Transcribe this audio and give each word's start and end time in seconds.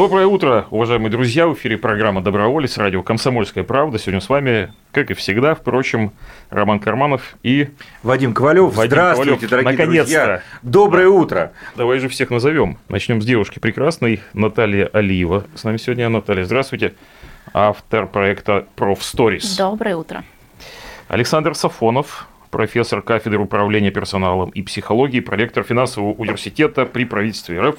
Доброе 0.00 0.24
утро, 0.24 0.66
уважаемые 0.70 1.10
друзья. 1.10 1.46
В 1.46 1.52
эфире 1.52 1.76
программа 1.76 2.22
«Доброволец», 2.22 2.78
радио 2.78 3.02
«Комсомольская 3.02 3.64
правда». 3.64 3.98
Сегодня 3.98 4.22
с 4.22 4.30
вами, 4.30 4.72
как 4.92 5.10
и 5.10 5.14
всегда, 5.14 5.54
впрочем, 5.54 6.12
Роман 6.48 6.80
Карманов 6.80 7.34
и 7.42 7.68
Вадим 8.02 8.32
Ковалев. 8.32 8.74
Вадим 8.74 8.92
Здравствуйте, 8.92 9.46
Ковалев. 9.46 9.50
дорогие 9.50 9.70
Наконец-то. 9.72 10.24
друзья. 10.24 10.42
Доброе 10.62 11.08
утро. 11.08 11.52
Давай 11.76 11.98
же 11.98 12.08
всех 12.08 12.30
назовем. 12.30 12.78
Начнем 12.88 13.20
с 13.20 13.26
девушки 13.26 13.58
прекрасной, 13.58 14.22
Наталья 14.32 14.86
Алиева. 14.86 15.44
С 15.54 15.64
нами 15.64 15.76
сегодня 15.76 16.08
Наталья. 16.08 16.44
Здравствуйте. 16.44 16.94
Автор 17.52 18.06
проекта 18.06 18.66
«Проф 18.76 19.00
Stories». 19.00 19.58
Доброе 19.58 19.96
утро. 19.96 20.24
Александр 21.08 21.54
Сафонов, 21.54 22.26
профессор 22.50 23.02
кафедры 23.02 23.40
управления 23.40 23.90
персоналом 23.90 24.48
и 24.48 24.62
психологии, 24.62 25.20
проректор 25.20 25.62
финансового 25.62 26.12
университета 26.12 26.86
при 26.86 27.04
правительстве 27.04 27.60
РФ. 27.60 27.76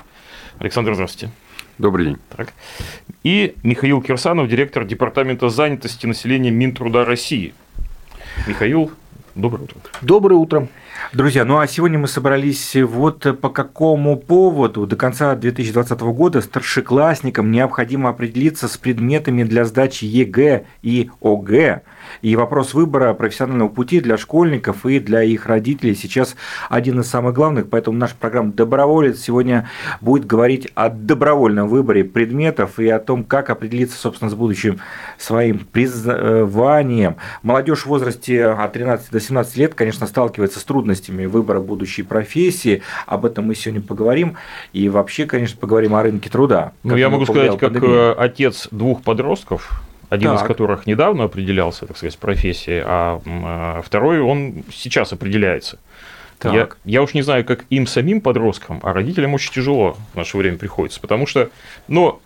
Александр, 0.59 0.93
здравствуйте. 0.93 1.33
Добрый 1.81 2.05
день. 2.05 2.17
Так. 2.29 2.53
И 3.23 3.55
Михаил 3.63 4.03
Кирсанов, 4.03 4.47
директор 4.47 4.85
Департамента 4.85 5.49
занятости 5.49 6.05
населения 6.05 6.51
Минтруда 6.51 7.05
России. 7.05 7.55
Михаил, 8.45 8.91
доброе 9.33 9.63
утро. 9.63 9.79
Доброе 10.03 10.35
утро. 10.35 10.67
Друзья, 11.13 11.43
ну 11.43 11.59
а 11.59 11.67
сегодня 11.67 11.99
мы 11.99 12.07
собрались 12.07 12.73
вот 12.73 13.37
по 13.41 13.49
какому 13.49 14.17
поводу. 14.17 14.87
До 14.87 14.95
конца 14.95 15.35
2020 15.35 15.99
года 15.99 16.39
старшеклассникам 16.39 17.51
необходимо 17.51 18.07
определиться 18.07 18.69
с 18.69 18.77
предметами 18.77 19.43
для 19.43 19.65
сдачи 19.65 20.05
ЕГЭ 20.05 20.63
и 20.81 21.09
ОГЭ. 21.21 21.81
И 22.21 22.37
вопрос 22.37 22.73
выбора 22.73 23.13
профессионального 23.13 23.67
пути 23.67 23.99
для 23.99 24.15
школьников 24.17 24.85
и 24.85 25.01
для 25.01 25.21
их 25.21 25.47
родителей 25.47 25.95
сейчас 25.95 26.37
один 26.69 27.01
из 27.01 27.07
самых 27.07 27.33
главных. 27.33 27.69
Поэтому 27.69 27.97
наша 27.97 28.15
программа 28.17 28.53
«Доброволец» 28.53 29.19
сегодня 29.19 29.69
будет 29.99 30.25
говорить 30.25 30.69
о 30.75 30.87
добровольном 30.87 31.67
выборе 31.67 32.05
предметов 32.05 32.79
и 32.79 32.87
о 32.87 32.99
том, 32.99 33.25
как 33.25 33.49
определиться, 33.49 33.97
собственно, 33.97 34.31
с 34.31 34.33
будущим 34.33 34.79
своим 35.17 35.59
призванием. 35.59 37.17
Молодежь 37.43 37.81
в 37.81 37.87
возрасте 37.87 38.45
от 38.45 38.71
13 38.71 39.11
до 39.11 39.19
17 39.19 39.57
лет, 39.57 39.73
конечно, 39.73 40.07
сталкивается 40.07 40.61
с 40.61 40.63
трудностями 40.63 41.00
выбора 41.09 41.59
будущей 41.59 42.03
профессии. 42.03 42.81
Об 43.05 43.25
этом 43.25 43.45
мы 43.45 43.55
сегодня 43.55 43.81
поговорим. 43.81 44.35
И 44.73 44.89
вообще, 44.89 45.25
конечно, 45.25 45.57
поговорим 45.57 45.95
о 45.95 46.03
рынке 46.03 46.29
труда. 46.29 46.73
Ну, 46.83 46.95
я 46.95 47.09
могу 47.09 47.25
сказать, 47.25 47.57
как 47.57 47.73
пандемия. 47.73 48.11
э, 48.11 48.15
отец 48.17 48.67
двух 48.71 49.01
подростков, 49.01 49.81
один 50.09 50.33
из 50.33 50.39
Так. 50.39 50.47
которых 50.47 50.85
недавно 50.85 51.23
определялся, 51.23 51.85
так 51.85 51.97
сказать, 51.97 52.17
профессией, 52.17 52.81
а 52.85 53.21
а 53.25 53.81
второй, 53.81 54.19
он 54.19 54.63
сейчас 54.71 55.13
определяется. 55.13 55.79
Так. 56.37 56.53
Я, 56.53 56.69
я 56.85 57.03
уж 57.03 57.13
не 57.13 57.21
знаю, 57.21 57.45
как 57.45 57.65
им 57.69 57.85
самим 57.85 58.19
подросткам, 58.19 58.79
а 58.83 58.93
родителям 58.93 59.33
очень 59.33 59.53
тяжело 59.53 59.95
в 60.13 60.17
наше 60.17 60.37
время 60.37 60.57
приходится, 60.57 60.99
потому 60.99 61.27
что, 61.27 61.49
ну, 61.87 62.19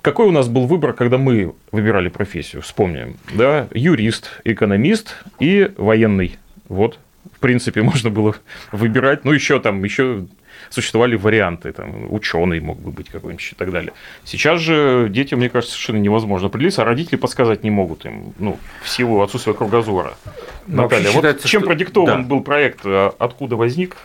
какой 0.00 0.26
у 0.26 0.30
нас 0.30 0.48
был 0.48 0.66
выбор, 0.66 0.92
когда 0.92 1.18
мы 1.18 1.54
выбирали 1.70 2.08
профессию? 2.08 2.62
Вспомним, 2.62 3.16
да, 3.34 3.68
юрист, 3.72 4.40
экономист 4.44 5.16
и 5.40 5.70
военный. 5.76 6.38
Вот, 6.68 6.98
принципе, 7.44 7.82
можно 7.92 8.08
было 8.10 8.34
выбирать. 8.72 9.24
Ну, 9.24 9.32
еще 9.32 9.60
там, 9.60 9.84
еще 9.84 10.24
существовали 10.70 11.14
варианты, 11.16 11.72
там, 11.72 12.12
ученый 12.12 12.58
мог 12.60 12.80
бы 12.80 12.90
быть 12.90 13.10
какой-нибудь 13.10 13.50
и 13.52 13.54
так 13.54 13.70
далее. 13.70 13.92
Сейчас 14.24 14.60
же 14.60 15.08
детям, 15.10 15.38
мне 15.40 15.48
кажется, 15.50 15.74
совершенно 15.74 15.98
невозможно 15.98 16.46
определиться, 16.46 16.82
а 16.82 16.84
родители 16.86 17.16
подсказать 17.16 17.62
не 17.64 17.70
могут 17.70 18.06
им, 18.06 18.32
ну, 18.38 18.58
в 18.82 18.88
силу 18.88 19.20
отсутствия 19.20 19.52
кругозора. 19.52 20.14
Ну, 20.66 20.82
вообще 20.82 20.96
Наталья, 20.96 21.06
вот 21.08 21.14
считается, 21.16 21.48
чем 21.48 21.60
что- 21.60 21.68
продиктован 21.68 22.22
да. 22.22 22.28
был 22.28 22.40
проект, 22.40 22.80
а 22.84 23.14
откуда 23.18 23.56
возник, 23.56 23.96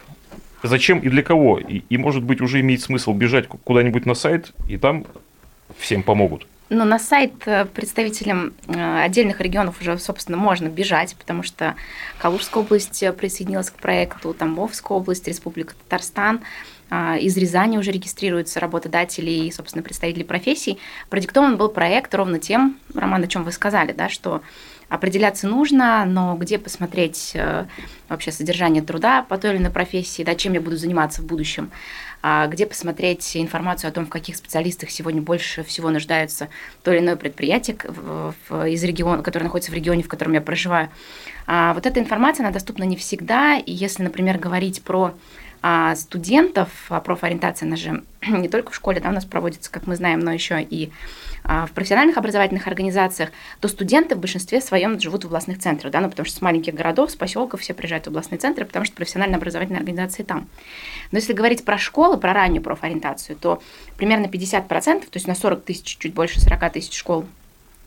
зачем 0.64 1.00
и 1.00 1.08
для 1.10 1.24
кого? 1.24 1.60
И, 1.60 1.84
и, 1.90 1.98
может 1.98 2.24
быть, 2.24 2.42
уже 2.42 2.60
имеет 2.60 2.82
смысл 2.82 3.14
бежать 3.14 3.48
ку- 3.48 3.58
куда-нибудь 3.64 4.06
на 4.06 4.14
сайт, 4.16 4.52
и 4.68 4.78
там 4.78 5.06
всем 5.80 6.04
помогут. 6.04 6.46
Ну, 6.70 6.86
на 6.86 7.00
сайт 7.00 7.34
э, 7.48 7.66
представителям 7.66 8.54
э, 8.68 9.02
отдельных 9.04 9.42
регионов 9.42 9.82
уже, 9.82 9.98
собственно, 9.98 10.38
можно 10.38 10.68
бежать, 10.68 11.16
потому 11.18 11.42
что 11.42 11.76
Калужская 12.20 12.64
область 12.64 13.02
э, 13.02 13.12
присоединилась 13.12 13.72
к 13.72 13.74
проекту, 13.74 14.36
Тамбовская 14.36 14.96
область, 14.96 15.28
Республика 15.28 15.74
Татарстан. 15.74 16.42
Из 16.92 17.38
Рязани 17.38 17.78
уже 17.78 17.92
регистрируются 17.92 18.60
работодатели 18.60 19.30
и, 19.30 19.52
собственно, 19.52 19.84
представители 19.84 20.24
профессий. 20.24 20.80
Продиктован 21.12 21.56
был 21.56 21.70
проект 21.70 22.16
ровно 22.16 22.40
тем, 22.40 22.80
Роман, 22.96 23.24
о 23.24 23.28
чем 23.28 23.44
вы 23.44 23.52
сказали, 23.52 23.92
да, 23.92 24.10
что 24.10 24.42
определяться 24.88 25.48
нужно, 25.48 26.04
но 26.06 26.36
где 26.36 26.58
посмотреть 26.58 27.38
вообще 28.08 28.32
содержание 28.32 28.82
труда 28.82 29.22
по 29.22 29.38
той 29.38 29.52
или 29.52 29.58
иной 29.60 29.70
профессии, 29.70 30.24
да, 30.24 30.34
чем 30.34 30.54
я 30.54 30.62
буду 30.62 30.78
заниматься 30.78 31.22
в 31.22 31.28
будущем, 31.28 31.70
где 32.22 32.66
посмотреть 32.66 33.38
информацию 33.38 33.90
о 33.90 33.92
том, 33.92 34.06
в 34.06 34.10
каких 34.10 34.36
специалистах 34.36 34.90
сегодня 34.90 35.22
больше 35.22 35.64
всего 35.64 35.90
нуждаются 35.90 36.50
то 36.84 36.92
или 36.92 37.00
иное 37.00 37.16
предприятие 37.16 37.76
из 37.76 38.84
региона, 38.84 39.24
которое 39.24 39.46
находится 39.46 39.72
в 39.72 39.76
регионе, 39.76 40.04
в 40.04 40.10
котором 40.10 40.34
я 40.34 40.42
проживаю. 40.42 40.90
А 41.48 41.74
вот 41.74 41.86
эта 41.86 42.00
информация, 42.00 42.44
она 42.44 42.54
доступна 42.54 42.84
не 42.84 42.96
всегда, 42.96 43.58
и 43.58 43.72
если, 43.72 44.04
например, 44.04 44.38
говорить 44.38 44.84
про 44.84 45.14
а, 45.62 45.96
студентов, 45.96 46.70
а 46.90 47.02
профориентация, 47.02 47.68
она 47.68 47.76
же 47.76 48.04
не 48.28 48.48
только 48.48 48.72
в 48.72 48.76
школе, 48.76 49.02
да, 49.02 49.10
у 49.10 49.14
нас 49.14 49.26
проводится, 49.26 49.72
как 49.72 49.88
мы 49.88 49.96
знаем, 49.96 50.20
но 50.20 50.32
еще 50.32 50.62
и 50.62 50.88
а, 50.88 50.94
в 51.44 51.72
профессиональных 51.74 52.18
образовательных 52.18 52.68
организациях, 52.68 53.32
то 53.60 53.68
студенты 53.68 54.16
в 54.16 54.20
большинстве 54.20 54.62
своем 54.62 55.00
живут 55.00 55.24
в 55.24 55.28
областных 55.28 55.60
центрах, 55.60 55.92
да, 55.92 56.02
ну, 56.02 56.10
потому 56.10 56.26
что 56.26 56.36
с 56.36 56.42
маленьких 56.42 56.74
городов, 56.74 57.12
с 57.12 57.16
поселков 57.16 57.62
все 57.62 57.74
приезжают 57.74 58.06
в 58.06 58.10
областные 58.10 58.40
центры, 58.40 58.66
потому 58.66 58.86
что 58.86 58.96
профессиональные 58.96 59.38
образовательные 59.38 59.80
организации 59.80 60.24
там. 60.24 60.48
Но 61.12 61.18
если 61.18 61.34
говорить 61.34 61.66
про 61.66 61.78
школы, 61.78 62.18
про 62.18 62.34
раннюю 62.34 62.62
профориентацию, 62.62 63.36
то 63.36 63.62
примерно 63.98 64.26
50%, 64.26 65.02
то 65.02 65.08
есть 65.14 65.28
на 65.28 65.36
40 65.36 65.64
тысяч, 65.64 65.98
чуть 65.98 66.14
больше 66.14 66.40
40 66.40 66.74
тысяч 66.74 66.98
школ 66.98 67.26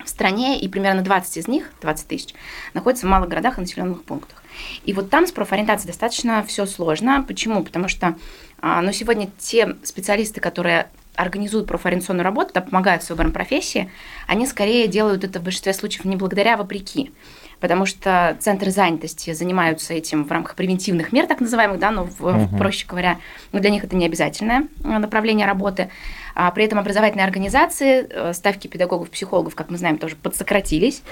в 0.04 0.08
стране, 0.08 0.58
и 0.58 0.68
примерно 0.68 1.02
20 1.02 1.36
из 1.36 1.48
них, 1.48 1.70
20 1.80 2.08
тысяч, 2.08 2.34
находятся 2.74 3.06
в 3.06 3.10
малых 3.10 3.28
городах 3.28 3.58
и 3.58 3.60
населенных 3.60 4.02
пунктах. 4.02 4.42
И 4.84 4.92
вот 4.92 5.10
там 5.10 5.26
с 5.26 5.32
профориентацией 5.32 5.88
достаточно 5.88 6.44
все 6.44 6.66
сложно. 6.66 7.24
Почему? 7.26 7.62
Потому 7.62 7.88
что 7.88 8.16
а, 8.60 8.82
ну, 8.82 8.92
сегодня 8.92 9.28
те 9.38 9.76
специалисты, 9.82 10.40
которые 10.40 10.88
организуют 11.16 11.66
профориентационную 11.66 12.24
работу, 12.24 12.52
да, 12.54 12.60
помогают 12.60 13.02
с 13.02 13.10
выбором 13.10 13.32
профессии, 13.32 13.90
они 14.26 14.46
скорее 14.46 14.86
делают 14.88 15.24
это 15.24 15.40
в 15.40 15.42
большинстве 15.42 15.74
случаев 15.74 16.04
не 16.04 16.16
благодаря, 16.16 16.54
а 16.54 16.56
вопреки. 16.56 17.12
Потому 17.60 17.86
что 17.86 18.36
центры 18.40 18.70
занятости 18.70 19.32
занимаются 19.32 19.94
этим 19.94 20.24
в 20.24 20.32
рамках 20.32 20.56
превентивных 20.56 21.12
мер, 21.12 21.26
так 21.26 21.40
называемых, 21.40 21.78
да, 21.78 21.90
но, 21.90 22.08
Мгм. 22.18 22.58
проще 22.58 22.86
говоря, 22.86 23.18
но 23.52 23.60
для 23.60 23.70
них 23.70 23.84
это 23.84 23.94
не 23.94 24.06
обязательное 24.06 24.66
э, 24.82 24.98
направление 24.98 25.46
работы. 25.46 25.88
А 26.34 26.50
при 26.50 26.64
этом 26.64 26.78
образовательные 26.78 27.24
организации, 27.24 28.06
э, 28.08 28.32
ставки 28.32 28.66
педагогов, 28.66 29.10
психологов, 29.10 29.54
как 29.54 29.70
мы 29.70 29.78
знаем, 29.78 29.98
тоже 29.98 30.16
подсократились. 30.16 31.02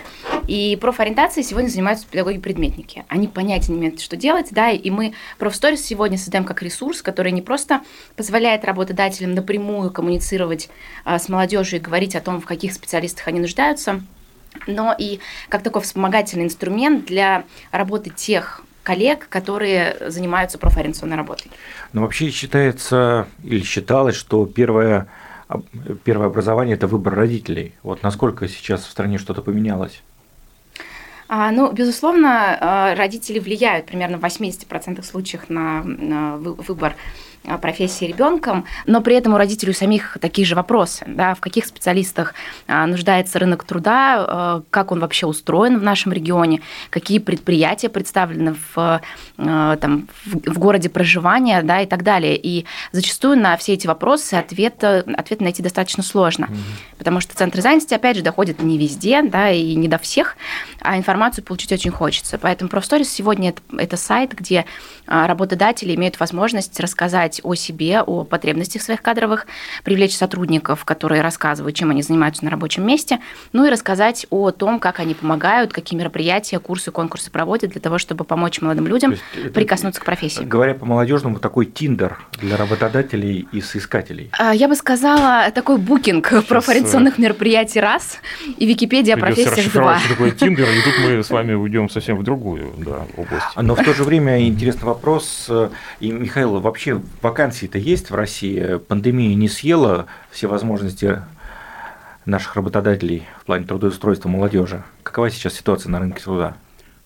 И 0.47 0.77
профориентацией 0.81 1.47
сегодня 1.47 1.69
занимаются 1.69 2.07
педагоги-предметники. 2.11 3.05
Они 3.09 3.29
понятия 3.29 3.73
не 3.73 3.79
имеют, 3.79 4.01
что 4.01 4.17
делать, 4.17 4.49
да, 4.51 4.71
и 4.71 4.91
мы 4.91 5.15
профсторис 5.39 5.85
сегодня 5.85 6.19
создаем 6.19 6.45
как 6.45 6.63
ресурс, 6.63 7.03
который 7.03 7.33
не 7.33 7.43
просто 7.43 7.83
позволяет 8.17 8.65
работодателям 8.65 9.35
напрямую 9.35 9.91
коммуницировать 9.91 10.69
а, 11.05 11.19
с 11.19 11.29
молодежью 11.29 11.79
и 11.79 11.83
говорить 11.83 12.17
о 12.17 12.21
том, 12.21 12.41
в 12.41 12.47
каких 12.47 12.73
специалистах 12.73 13.29
они 13.29 13.41
нуждаются, 13.41 14.03
но 14.67 14.95
и 14.97 15.21
как 15.49 15.63
такой 15.63 15.83
вспомогательный 15.83 16.45
инструмент 16.45 17.07
для 17.07 17.45
работы 17.71 18.11
тех 18.11 18.65
коллег, 18.83 19.29
которые 19.29 19.97
занимаются 20.09 20.59
профориентационной 20.59 21.17
работой. 21.17 21.51
Но 21.93 22.03
вообще 22.03 22.31
считается 22.31 23.29
или 23.45 23.63
считалось, 23.63 24.17
что 24.17 24.47
первое, 24.47 25.09
первое 26.05 26.29
образование– 26.29 26.75
это 26.77 26.87
выбор 26.87 27.15
родителей. 27.15 27.75
Вот 27.83 28.03
насколько 28.03 28.49
сейчас 28.49 28.85
в 28.85 28.91
стране 28.91 29.19
что-то 29.19 29.43
поменялось? 29.43 30.03
А, 31.33 31.53
ну, 31.53 31.71
безусловно, 31.71 32.59
а, 32.61 32.95
родители 32.97 33.39
влияют 33.39 33.87
примерно 33.87 34.19
в 34.19 34.25
80% 34.25 35.01
случаев 35.05 35.49
на, 35.49 35.85
на 35.85 36.37
вы- 36.39 36.55
выбор 36.55 36.97
профессии 37.61 38.05
ребенком, 38.05 38.67
но 38.87 39.01
при 39.01 39.17
этом 39.17 39.35
у 39.35 39.37
родителей 39.37 39.71
у 39.71 39.75
самих 39.75 40.19
такие 40.21 40.47
же 40.47 40.55
вопросы, 40.55 41.05
да, 41.07 41.35
в 41.35 41.41
каких 41.41 41.65
специалистах 41.67 42.35
а, 42.67 42.87
нуждается 42.87 43.39
рынок 43.39 43.65
труда, 43.65 44.25
а, 44.27 44.63
как 44.71 44.93
он 44.93 45.01
вообще 45.01 45.27
устроен 45.27 45.79
в 45.79 45.83
нашем 45.83 46.13
регионе, 46.13 46.61
какие 46.91 47.19
предприятия 47.19 47.89
представлены 47.89 48.57
в, 48.75 49.01
там, 49.37 50.09
в 50.23 50.59
городе 50.59 50.89
проживания 50.89 51.63
да, 51.63 51.81
и 51.81 51.87
так 51.87 52.03
далее. 52.03 52.37
И 52.37 52.67
зачастую 52.93 53.39
на 53.39 53.57
все 53.57 53.75
эти 53.75 53.87
вопросы 53.87 54.35
ответ, 54.35 54.83
ответ 54.85 55.41
найти 55.41 55.63
достаточно 55.63 56.03
сложно, 56.03 56.47
угу. 56.47 56.57
потому 56.99 57.21
что 57.21 57.37
центры 57.37 57.63
занятости, 57.63 57.95
опять 57.95 58.17
же, 58.17 58.23
доходят 58.23 58.63
не 58.63 58.79
везде 58.79 59.23
да, 59.23 59.51
и 59.51 59.75
не 59.75 59.89
до 59.89 59.99
всех, 59.99 60.37
а 60.81 60.97
информацию 60.97 61.45
получить 61.45 61.73
очень 61.73 61.91
хочется. 61.91 62.39
Поэтому 62.39 62.71
ProfStories 62.71 63.05
сегодня 63.05 63.51
это, 63.51 63.63
это 63.77 63.97
сайт, 63.97 64.35
где 64.35 64.67
работодатели 65.07 65.95
имеют 65.95 66.21
возможность 66.21 66.79
рассказать 66.81 67.30
рассказать 67.31 67.41
о 67.43 67.55
себе, 67.55 68.03
о 68.03 68.25
потребностях 68.25 68.83
своих 68.83 69.03
кадровых, 69.03 69.47
привлечь 69.85 70.17
сотрудников, 70.17 70.85
которые 70.85 71.23
рассказывают, 71.23 71.77
чем 71.77 71.91
они 71.91 72.03
занимаются 72.03 72.45
на 72.45 72.51
рабочем 72.51 72.87
месте, 72.87 73.19
ну 73.53 73.65
и 73.65 73.71
рассказать 73.71 74.27
о 74.31 74.51
том, 74.51 74.81
как 74.81 75.01
они 75.01 75.15
помогают, 75.15 75.73
какие 75.73 75.99
мероприятия, 75.99 76.59
курсы, 76.59 76.91
конкурсы 76.91 77.31
проводят 77.31 77.71
для 77.71 77.81
того, 77.81 77.99
чтобы 77.99 78.25
помочь 78.25 78.61
молодым 78.61 78.87
людям 78.87 79.15
прикоснуться 79.55 80.01
к 80.01 80.05
профессии. 80.05 80.43
Говоря 80.43 80.75
по-молодежному, 80.75 81.39
такой 81.39 81.67
тиндер 81.67 82.19
для 82.41 82.57
работодателей 82.57 83.47
и 83.53 83.61
соискателей. 83.61 84.31
А, 84.39 84.55
я 84.55 84.69
бы 84.69 84.75
сказала, 84.75 85.51
такой 85.51 85.79
букинг 85.79 86.27
Сейчас 86.27 86.45
профориентационных 86.45 87.19
э, 87.19 87.23
мероприятий 87.23 87.81
раз 87.81 88.19
и 88.59 88.67
Википедия 88.67 89.15
о 89.15 89.19
профессиях 89.19 89.73
два. 89.73 89.99
Что 89.99 90.09
такое 90.11 90.31
тиндер, 90.31 90.69
и 90.69 90.83
тут 90.83 90.95
мы 91.05 91.23
с 91.23 91.31
вами 91.31 91.55
уйдем 91.55 91.89
совсем 91.89 92.17
в 92.17 92.23
другую 92.23 92.73
да, 92.79 93.07
область. 93.17 93.47
Но 93.57 93.75
в 93.75 93.85
то 93.85 93.95
же 93.95 94.05
время 94.05 94.47
интересный 94.47 94.87
вопрос. 94.87 95.47
Э, 95.49 95.71
и, 96.01 96.11
Михаил, 96.11 96.61
вообще 96.61 97.01
вакансии-то 97.23 97.79
есть 97.79 98.11
в 98.11 98.15
России? 98.15 98.79
Пандемия 98.89 99.35
не 99.35 99.49
съела 99.49 100.07
все 100.31 100.47
возможности 100.47 101.23
наших 102.27 102.57
работодателей 102.57 103.25
в 103.41 103.47
плане 103.47 103.67
трудоустройства 103.67 104.29
молодежи. 104.29 104.83
Какова 105.03 105.31
сейчас 105.31 105.55
ситуация 105.55 105.91
на 105.91 105.99
рынке 105.99 106.23
труда? 106.23 106.57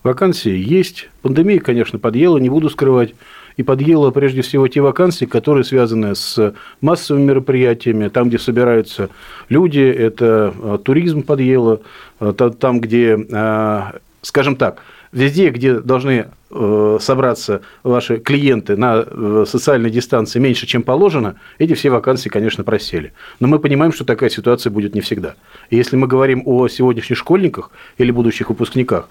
Вакансии 0.03 0.55
есть. 0.55 1.09
Пандемия, 1.23 1.61
конечно, 1.61 1.99
подъела, 1.99 2.39
не 2.39 2.51
буду 2.51 2.69
скрывать. 2.69 3.15
И 3.57 3.63
подъела 3.63 4.11
прежде 4.11 4.43
всего 4.43 4.67
те 4.67 4.81
вакансии, 4.81 5.27
которые 5.27 5.65
связаны 5.65 6.17
с 6.17 6.55
массовыми 6.81 7.25
мероприятиями, 7.25 8.09
там, 8.09 8.29
где 8.29 8.39
собираются 8.39 9.11
люди, 9.49 9.79
это 9.79 10.53
э, 10.57 10.79
туризм 10.85 11.23
подъела, 11.23 11.81
э, 12.19 12.33
там, 12.59 12.81
где, 12.81 13.17
э, 13.17 13.83
скажем 14.23 14.57
так, 14.57 14.83
везде, 15.15 15.49
где 15.51 15.81
должны 15.81 16.27
э, 16.51 16.99
собраться 17.01 17.63
ваши 17.83 18.19
клиенты 18.19 18.77
на 18.77 19.05
э, 19.07 19.45
социальной 19.47 19.91
дистанции 19.91 20.39
меньше, 20.41 20.67
чем 20.67 20.83
положено, 20.83 21.37
эти 21.59 21.73
все 21.75 21.89
вакансии, 21.89 22.29
конечно, 22.29 22.65
просели. 22.65 23.13
Но 23.41 23.49
мы 23.49 23.59
понимаем, 23.61 23.93
что 23.93 24.05
такая 24.05 24.29
ситуация 24.29 24.71
будет 24.71 24.95
не 24.95 25.01
всегда. 25.01 25.37
И 25.71 25.77
если 25.77 25.97
мы 25.97 26.07
говорим 26.07 26.43
о 26.45 26.69
сегодняшних 26.69 27.17
школьниках 27.17 27.71
или 27.97 28.11
будущих 28.11 28.51
выпускниках, 28.51 29.09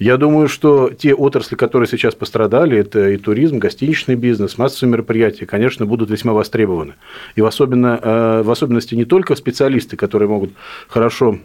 я 0.00 0.16
думаю, 0.16 0.48
что 0.48 0.90
те 0.90 1.14
отрасли, 1.14 1.54
которые 1.54 1.88
сейчас 1.88 2.16
пострадали, 2.16 2.76
это 2.76 3.10
и 3.10 3.16
туризм, 3.16 3.58
гостиничный 3.58 4.16
бизнес, 4.16 4.58
массовые 4.58 4.90
мероприятия, 4.92 5.46
конечно, 5.46 5.86
будут 5.86 6.10
весьма 6.10 6.32
востребованы. 6.32 6.94
И 7.36 7.42
в, 7.42 7.46
особенно, 7.46 8.00
э, 8.02 8.42
в 8.42 8.50
особенности 8.50 8.96
не 8.96 9.04
только 9.04 9.36
специалисты, 9.36 9.96
которые 9.96 10.28
могут 10.28 10.50
хорошо 10.88 11.38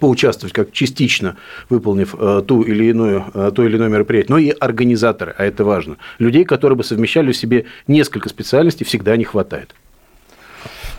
поучаствовать, 0.00 0.52
как 0.52 0.72
частично 0.72 1.36
выполнив 1.68 2.14
э, 2.18 2.42
ту 2.46 2.62
или 2.62 2.84
иную, 2.86 3.24
э, 3.32 3.52
то 3.54 3.64
или 3.64 3.76
иное 3.76 3.88
мероприятие, 3.88 4.30
но 4.30 4.38
и 4.38 4.50
организаторы, 4.50 5.34
а 5.36 5.44
это 5.44 5.64
важно. 5.64 5.96
Людей, 6.18 6.44
которые 6.44 6.76
бы 6.76 6.84
совмещали 6.84 7.32
в 7.32 7.36
себе 7.36 7.66
несколько 7.86 8.28
специальностей, 8.28 8.84
всегда 8.84 9.16
не 9.16 9.24
хватает. 9.24 9.74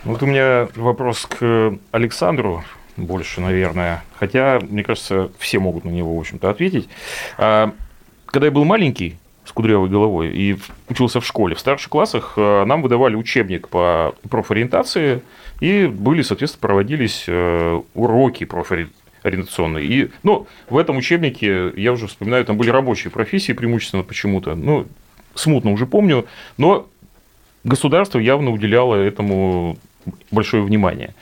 Вот 0.04 0.22
у 0.22 0.26
меня 0.26 0.68
вопрос 0.76 1.26
к 1.26 1.78
Александру 1.90 2.64
больше, 2.96 3.40
наверное. 3.40 4.04
Хотя, 4.18 4.60
мне 4.60 4.82
кажется, 4.82 5.30
все 5.38 5.58
могут 5.58 5.84
на 5.84 5.90
него, 5.90 6.16
в 6.16 6.20
общем-то, 6.20 6.48
ответить. 6.48 6.88
А, 7.38 7.72
когда 8.26 8.46
я 8.46 8.52
был 8.52 8.64
маленький, 8.64 9.18
с 9.46 9.52
кудрявой 9.52 9.88
головой, 9.88 10.30
и 10.34 10.58
учился 10.88 11.20
в 11.20 11.26
школе, 11.26 11.54
в 11.54 11.60
старших 11.60 11.88
классах 11.88 12.34
э, 12.36 12.64
нам 12.64 12.82
выдавали 12.82 13.14
учебник 13.14 13.68
по 13.68 14.14
профориентации, 14.28 15.22
и 15.60 15.86
были, 15.86 16.22
соответственно, 16.22 16.60
проводились 16.60 17.24
э, 17.28 17.80
уроки 17.94 18.44
профориентационные. 18.44 19.86
И, 19.86 20.10
ну, 20.24 20.48
в 20.68 20.76
этом 20.76 20.96
учебнике, 20.96 21.72
я 21.76 21.92
уже 21.92 22.08
вспоминаю, 22.08 22.44
там 22.44 22.56
были 22.56 22.70
рабочие 22.70 23.10
профессии 23.10 23.52
преимущественно 23.52 24.02
почему-то, 24.02 24.56
ну, 24.56 24.86
смутно 25.34 25.70
уже 25.70 25.86
помню, 25.86 26.26
но 26.58 26.88
государство 27.62 28.18
явно 28.18 28.50
уделяло 28.50 28.96
этому 28.96 29.78
большое 30.32 30.62
внимание. 30.62 31.14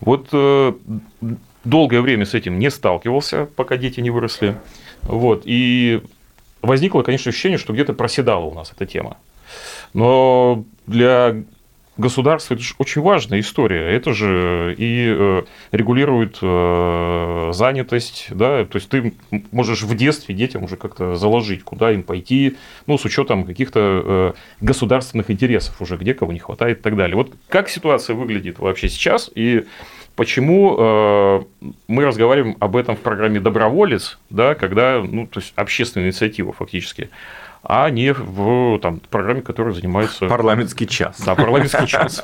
Вот 0.00 0.28
э, 0.32 0.72
долгое 1.64 2.00
время 2.02 2.26
с 2.26 2.34
этим 2.34 2.58
не 2.58 2.70
сталкивался, 2.70 3.48
пока 3.56 3.76
дети 3.78 4.00
не 4.00 4.10
выросли. 4.10 4.56
Вот, 5.02 5.42
и 5.46 6.02
возникло, 6.62 7.02
конечно, 7.02 7.30
ощущение, 7.30 7.58
что 7.58 7.72
где-то 7.72 7.92
проседала 7.92 8.44
у 8.44 8.54
нас 8.54 8.72
эта 8.72 8.86
тема. 8.86 9.16
Но 9.92 10.64
для 10.86 11.42
государства 12.00 12.54
это 12.54 12.62
же 12.62 12.74
очень 12.78 13.02
важная 13.02 13.40
история. 13.40 13.94
Это 13.94 14.12
же 14.12 14.74
и 14.76 15.14
э, 15.16 15.42
регулирует 15.70 16.38
э, 16.42 17.50
занятость, 17.52 18.28
да, 18.30 18.64
то 18.64 18.76
есть 18.76 18.88
ты 18.88 19.14
можешь 19.52 19.82
в 19.82 19.94
детстве 19.94 20.34
детям 20.34 20.64
уже 20.64 20.76
как-то 20.76 21.16
заложить, 21.16 21.62
куда 21.62 21.92
им 21.92 22.02
пойти, 22.02 22.56
ну, 22.86 22.98
с 22.98 23.04
учетом 23.04 23.44
каких-то 23.44 23.80
э, 24.04 24.32
государственных 24.60 25.30
интересов 25.30 25.80
уже, 25.80 25.96
где 25.96 26.14
кого 26.14 26.32
не 26.32 26.38
хватает 26.38 26.78
и 26.78 26.82
так 26.82 26.96
далее. 26.96 27.16
Вот 27.16 27.32
как 27.48 27.68
ситуация 27.68 28.16
выглядит 28.16 28.58
вообще 28.58 28.88
сейчас 28.88 29.30
и 29.34 29.66
почему 30.20 31.46
мы 31.88 32.04
разговариваем 32.04 32.54
об 32.60 32.76
этом 32.76 32.94
в 32.94 32.98
программе 32.98 33.40
«Доброволец», 33.40 34.18
да, 34.28 34.54
когда, 34.54 35.02
ну, 35.02 35.26
то 35.26 35.40
есть 35.40 35.54
общественная 35.56 36.08
инициатива 36.08 36.52
фактически, 36.52 37.08
а 37.62 37.90
не 37.90 38.12
в 38.12 38.78
там, 38.78 39.00
программе, 39.10 39.42
которая 39.42 39.74
занимается... 39.74 40.26
Парламентский 40.26 40.88
час. 40.88 41.20
Да, 41.24 41.34
парламентский 41.34 41.86
час. 41.86 42.22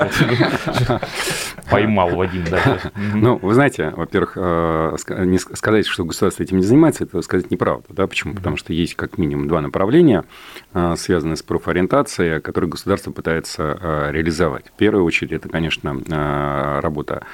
Поймал 1.71 2.11
Вадим, 2.17 2.45
да. 2.51 2.81
Ну, 3.15 3.37
вы 3.37 3.55
знаете, 3.55 3.93
во-первых, 3.97 4.33
э, 4.37 4.97
не 5.25 5.39
сказать, 5.39 5.87
что 5.87 6.05
государство 6.05 6.43
этим 6.43 6.57
не 6.57 6.63
занимается, 6.63 7.05
это 7.05 7.21
сказать 7.23 7.51
неправда. 7.51 7.87
Да? 7.91 8.07
Почему? 8.07 8.35
Потому 8.35 8.57
что 8.57 8.73
есть 8.73 8.95
как 8.95 9.19
минимум 9.19 9.49
два 9.49 9.61
направления, 9.61 10.25
э, 10.73 10.95
связанные 10.97 11.37
с 11.37 11.43
профориентацией, 11.43 12.41
которые 12.41 12.71
государство 12.71 13.11
пытается 13.11 13.79
э, 13.81 14.13
реализовать. 14.13 14.67
В 14.69 14.79
первую 14.79 15.05
очередь, 15.05 15.33
это, 15.33 15.49
конечно, 15.49 15.97
работа 16.81 17.25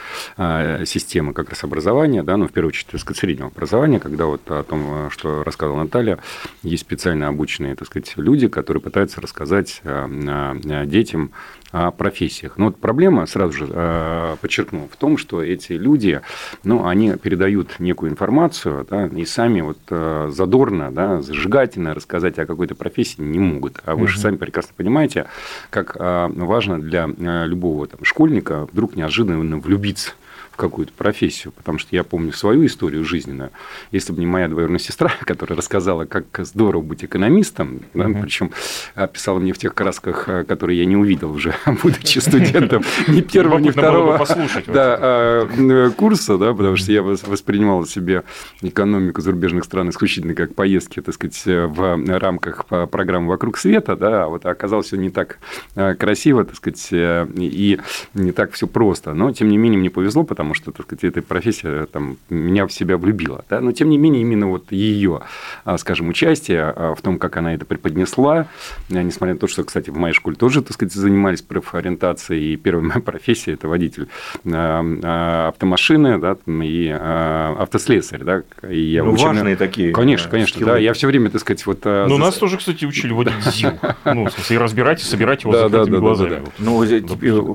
системы 0.85 1.33
как 1.33 1.51
раз 1.51 1.65
образования, 1.65 2.23
да, 2.23 2.37
но 2.37 2.49
в 2.49 2.53
первую 2.53 2.71
очередь, 2.71 2.89
так 2.89 3.01
сказать, 3.01 3.19
среднего 3.19 3.49
образования, 3.49 4.01
когда 4.01 4.27
вот 4.27 4.43
о 4.51 4.63
том, 4.63 5.11
что 5.11 5.45
рассказывала 5.45 5.83
Наталья, 5.83 6.19
есть 6.63 6.83
специально 6.83 7.29
обученные, 7.29 7.75
так 7.75 7.87
сказать, 7.93 8.15
люди, 8.17 8.49
которые 8.49 8.83
пытаются 8.83 9.21
рассказать 9.21 9.83
детям 9.85 11.31
о 11.73 11.91
профессиях. 11.91 12.59
Но 12.59 12.67
вот 12.67 12.77
проблема, 12.77 13.25
сразу 13.25 13.53
же 13.53 13.67
э, 13.69 14.37
подчеркну, 14.41 14.89
в 14.93 14.97
том, 14.97 15.17
что 15.17 15.43
эти 15.43 15.73
люди, 15.73 16.21
ну, 16.65 16.87
они 16.87 17.15
передают 17.15 17.81
некую 17.81 18.11
информацию, 18.11 18.87
да, 18.91 19.07
и 19.07 19.25
сами 19.25 19.63
вот 19.63 19.79
э, 19.89 20.31
задорно, 20.31 20.93
да, 20.93 21.23
зажигательно 21.23 21.95
рассказать 21.95 22.39
о 22.39 22.45
какой-то 22.45 22.75
профессии 22.75 23.23
не 23.23 23.39
могут. 23.39 23.81
А 23.87 23.95
вы 23.95 24.03
угу. 24.03 24.09
же 24.09 24.21
сами 24.21 24.37
прекрасно 24.37 24.75
понимаете, 24.77 25.27
как 25.71 25.97
э, 25.99 26.29
важно 26.35 26.79
для 26.79 27.07
любого 27.47 27.87
там, 27.87 28.05
школьника 28.05 28.69
вдруг 28.71 28.95
неожиданно 28.95 29.59
влюбиться 29.59 30.13
какую-то 30.63 30.93
профессию, 30.93 31.53
потому 31.53 31.79
что 31.79 31.89
я 31.95 32.05
помню 32.05 32.33
свою 32.33 32.65
историю 32.67 33.05
жизненную. 33.05 33.51
Если 33.91 34.13
бы 34.13 34.21
не 34.21 34.27
моя 34.27 34.47
двоюродная 34.47 34.79
сестра, 34.79 35.11
которая 35.25 35.57
рассказала, 35.57 36.05
как 36.05 36.25
здорово 36.39 36.83
быть 36.83 37.05
экономистом, 37.05 37.81
да, 37.95 38.05
uh-huh. 38.05 38.23
причем 38.23 38.53
описала 38.95 39.41
мне 39.41 39.53
в 39.53 39.59
тех 39.59 39.75
красках, 39.75 40.29
э, 40.29 40.45
которые 40.45 40.79
я 40.79 40.85
не 40.85 40.97
увидел 40.97 41.33
уже, 41.33 41.55
будучи 41.83 42.21
студентом 42.21 42.85
ни 43.09 43.23
первого, 43.23 43.59
ни 43.59 43.71
второго 43.71 44.25
да, 44.69 44.99
а, 45.01 45.49
э, 45.49 45.91
курса, 45.97 46.39
да, 46.39 46.55
потому 46.55 46.77
что 46.77 46.93
я 46.93 47.03
воспринимал 47.03 47.85
себе 47.87 48.23
экономику 48.61 49.21
зарубежных 49.21 49.65
стран 49.65 49.91
исключительно 49.91 50.35
как 50.35 50.55
поездки, 50.55 51.03
так 51.03 51.15
сказать, 51.15 51.43
в 51.45 52.19
рамках 52.19 52.67
программы 52.67 53.29
«Вокруг 53.29 53.59
света», 53.59 53.97
да, 53.97 54.25
а 54.25 54.29
вот 54.29 54.47
оказалось 54.47 54.87
все 54.87 54.97
не 54.97 55.11
так 55.11 55.39
э, 55.75 55.95
красиво, 55.95 56.45
так 56.45 56.55
сказать, 56.55 56.89
и 56.93 57.81
не 58.15 58.33
так 58.33 58.53
все 58.53 58.69
просто. 58.69 59.13
Но, 59.13 59.33
тем 59.33 59.49
не 59.49 59.57
менее, 59.57 59.81
мне 59.81 59.91
повезло, 59.91 60.23
потому 60.23 60.52
потому 60.53 60.73
что, 60.73 60.73
так 60.73 60.87
сказать, 60.87 61.05
эта 61.05 61.23
профессия 61.23 61.87
там, 61.87 62.17
меня 62.29 62.67
в 62.67 62.73
себя 62.73 62.97
влюбила. 62.97 63.45
Да? 63.49 63.61
Но, 63.61 63.73
тем 63.73 63.89
не 63.89 63.99
менее, 63.99 64.23
именно 64.23 64.49
вот 64.49 64.71
ее, 64.73 65.23
а, 65.65 65.79
скажем, 65.79 66.09
участие 66.09 66.63
а, 66.65 66.95
в 66.95 67.01
том, 67.01 67.19
как 67.19 67.37
она 67.37 67.55
это 67.55 67.65
преподнесла, 67.65 68.47
несмотря 68.89 69.35
на 69.35 69.41
то, 69.41 69.47
что, 69.47 69.65
кстати, 69.65 69.91
в 69.91 69.97
моей 69.97 70.15
школе 70.15 70.37
тоже, 70.37 70.63
так 70.63 70.75
сказать, 70.75 70.93
занимались 70.93 71.43
профориентацией, 71.43 72.55
и 72.55 72.57
первая 72.57 72.85
моя 72.85 73.01
профессия– 73.01 73.53
это 73.55 73.69
водитель 73.69 74.09
автомашины 74.45 76.19
да, 76.19 76.37
и 76.47 76.89
автослесарь. 76.89 78.23
Да? 78.25 78.43
И 78.69 78.81
я 78.81 79.05
ну, 79.05 79.13
учебный... 79.13 79.35
важные 79.35 79.57
такие 79.57 79.93
Конечно, 79.93 80.31
конечно, 80.31 80.57
скиллы. 80.57 80.73
да. 80.73 80.79
Я 80.79 80.93
все 80.93 81.07
время, 81.07 81.31
так 81.31 81.41
сказать, 81.41 81.65
вот... 81.67 81.85
Ну, 81.85 82.19
нас 82.19 82.37
тоже, 82.37 82.59
кстати, 82.59 82.85
учили 82.85 83.13
водить 83.13 83.35
ЗИЛ. 83.45 83.73
Ну, 84.05 84.27
в 84.27 84.33
смысле, 84.33 84.57
и 84.57 84.59
разбирать, 84.59 85.01
и 85.01 85.05
собирать 85.05 85.43
его 85.43 85.53
да, 85.53 85.69
закрытыми 85.69 85.95
да, 85.95 86.01
глазами. 86.01 86.31
Да, 86.31 86.37
да, 86.37 86.45
да. 86.45 86.53
Ну, 86.59 86.73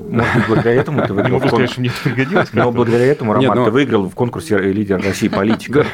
может 0.10 0.48
благодаря 0.48 0.82
этому 0.82 1.06
ты. 1.06 1.14
Не 1.14 1.30
могу 1.30 1.48
сказать, 1.48 1.72
что 1.72 1.80
мне 1.82 1.90
это 1.90 2.10
пригодилось. 2.10 2.50
Но 2.54 2.72
благодаря 2.78 3.06
этому, 3.06 3.34
Роман, 3.34 3.58
ты 3.58 3.60
ну- 3.66 3.72
выиграл 3.72 4.10
в 4.10 4.16
конкурсе 4.16 4.58
«Лидер 4.58 5.02
России 5.02 5.28
политика». 5.28 5.86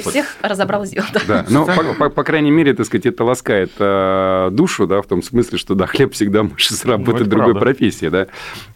Опыт. 0.00 0.06
всех 0.06 0.36
разобрал. 0.42 0.84
Да, 1.26 1.46
но, 1.48 1.66
по 2.10 2.24
крайней 2.24 2.50
мере, 2.50 2.74
так 2.74 2.86
сказать, 2.86 3.06
это 3.06 3.24
ласкает 3.24 3.72
э, 3.78 4.48
душу, 4.52 4.86
да, 4.86 5.02
в 5.02 5.06
том 5.06 5.22
смысле, 5.22 5.58
что, 5.58 5.74
да, 5.74 5.86
хлеб 5.86 6.12
всегда 6.12 6.42
может 6.42 6.72
сработать 6.72 7.26
ну, 7.26 7.30
другой 7.30 7.54
профессии, 7.54 8.08
да. 8.08 8.26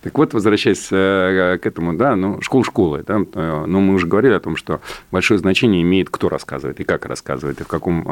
Так 0.03 0.17
вот, 0.19 0.35
возвращаясь 0.35 0.89
э, 0.91 1.59
к 1.63 1.67
этому, 1.67 1.95
да, 1.95 2.17
ну, 2.17 2.41
школ 2.43 2.65
школы, 2.65 3.05
да, 3.07 3.21
э, 3.33 3.65
но 3.67 3.81
мы 3.81 3.95
уже 3.95 4.07
говорили 4.07 4.35
о 4.35 4.41
том, 4.41 4.57
что 4.57 4.81
большое 5.11 5.39
значение 5.39 5.83
имеет, 5.83 6.11
кто 6.11 6.29
рассказывает 6.29 6.81
и 6.81 6.85
как 6.85 7.07
рассказывает, 7.07 7.61
и 7.61 7.65
в 7.65 7.69
каком 7.69 8.05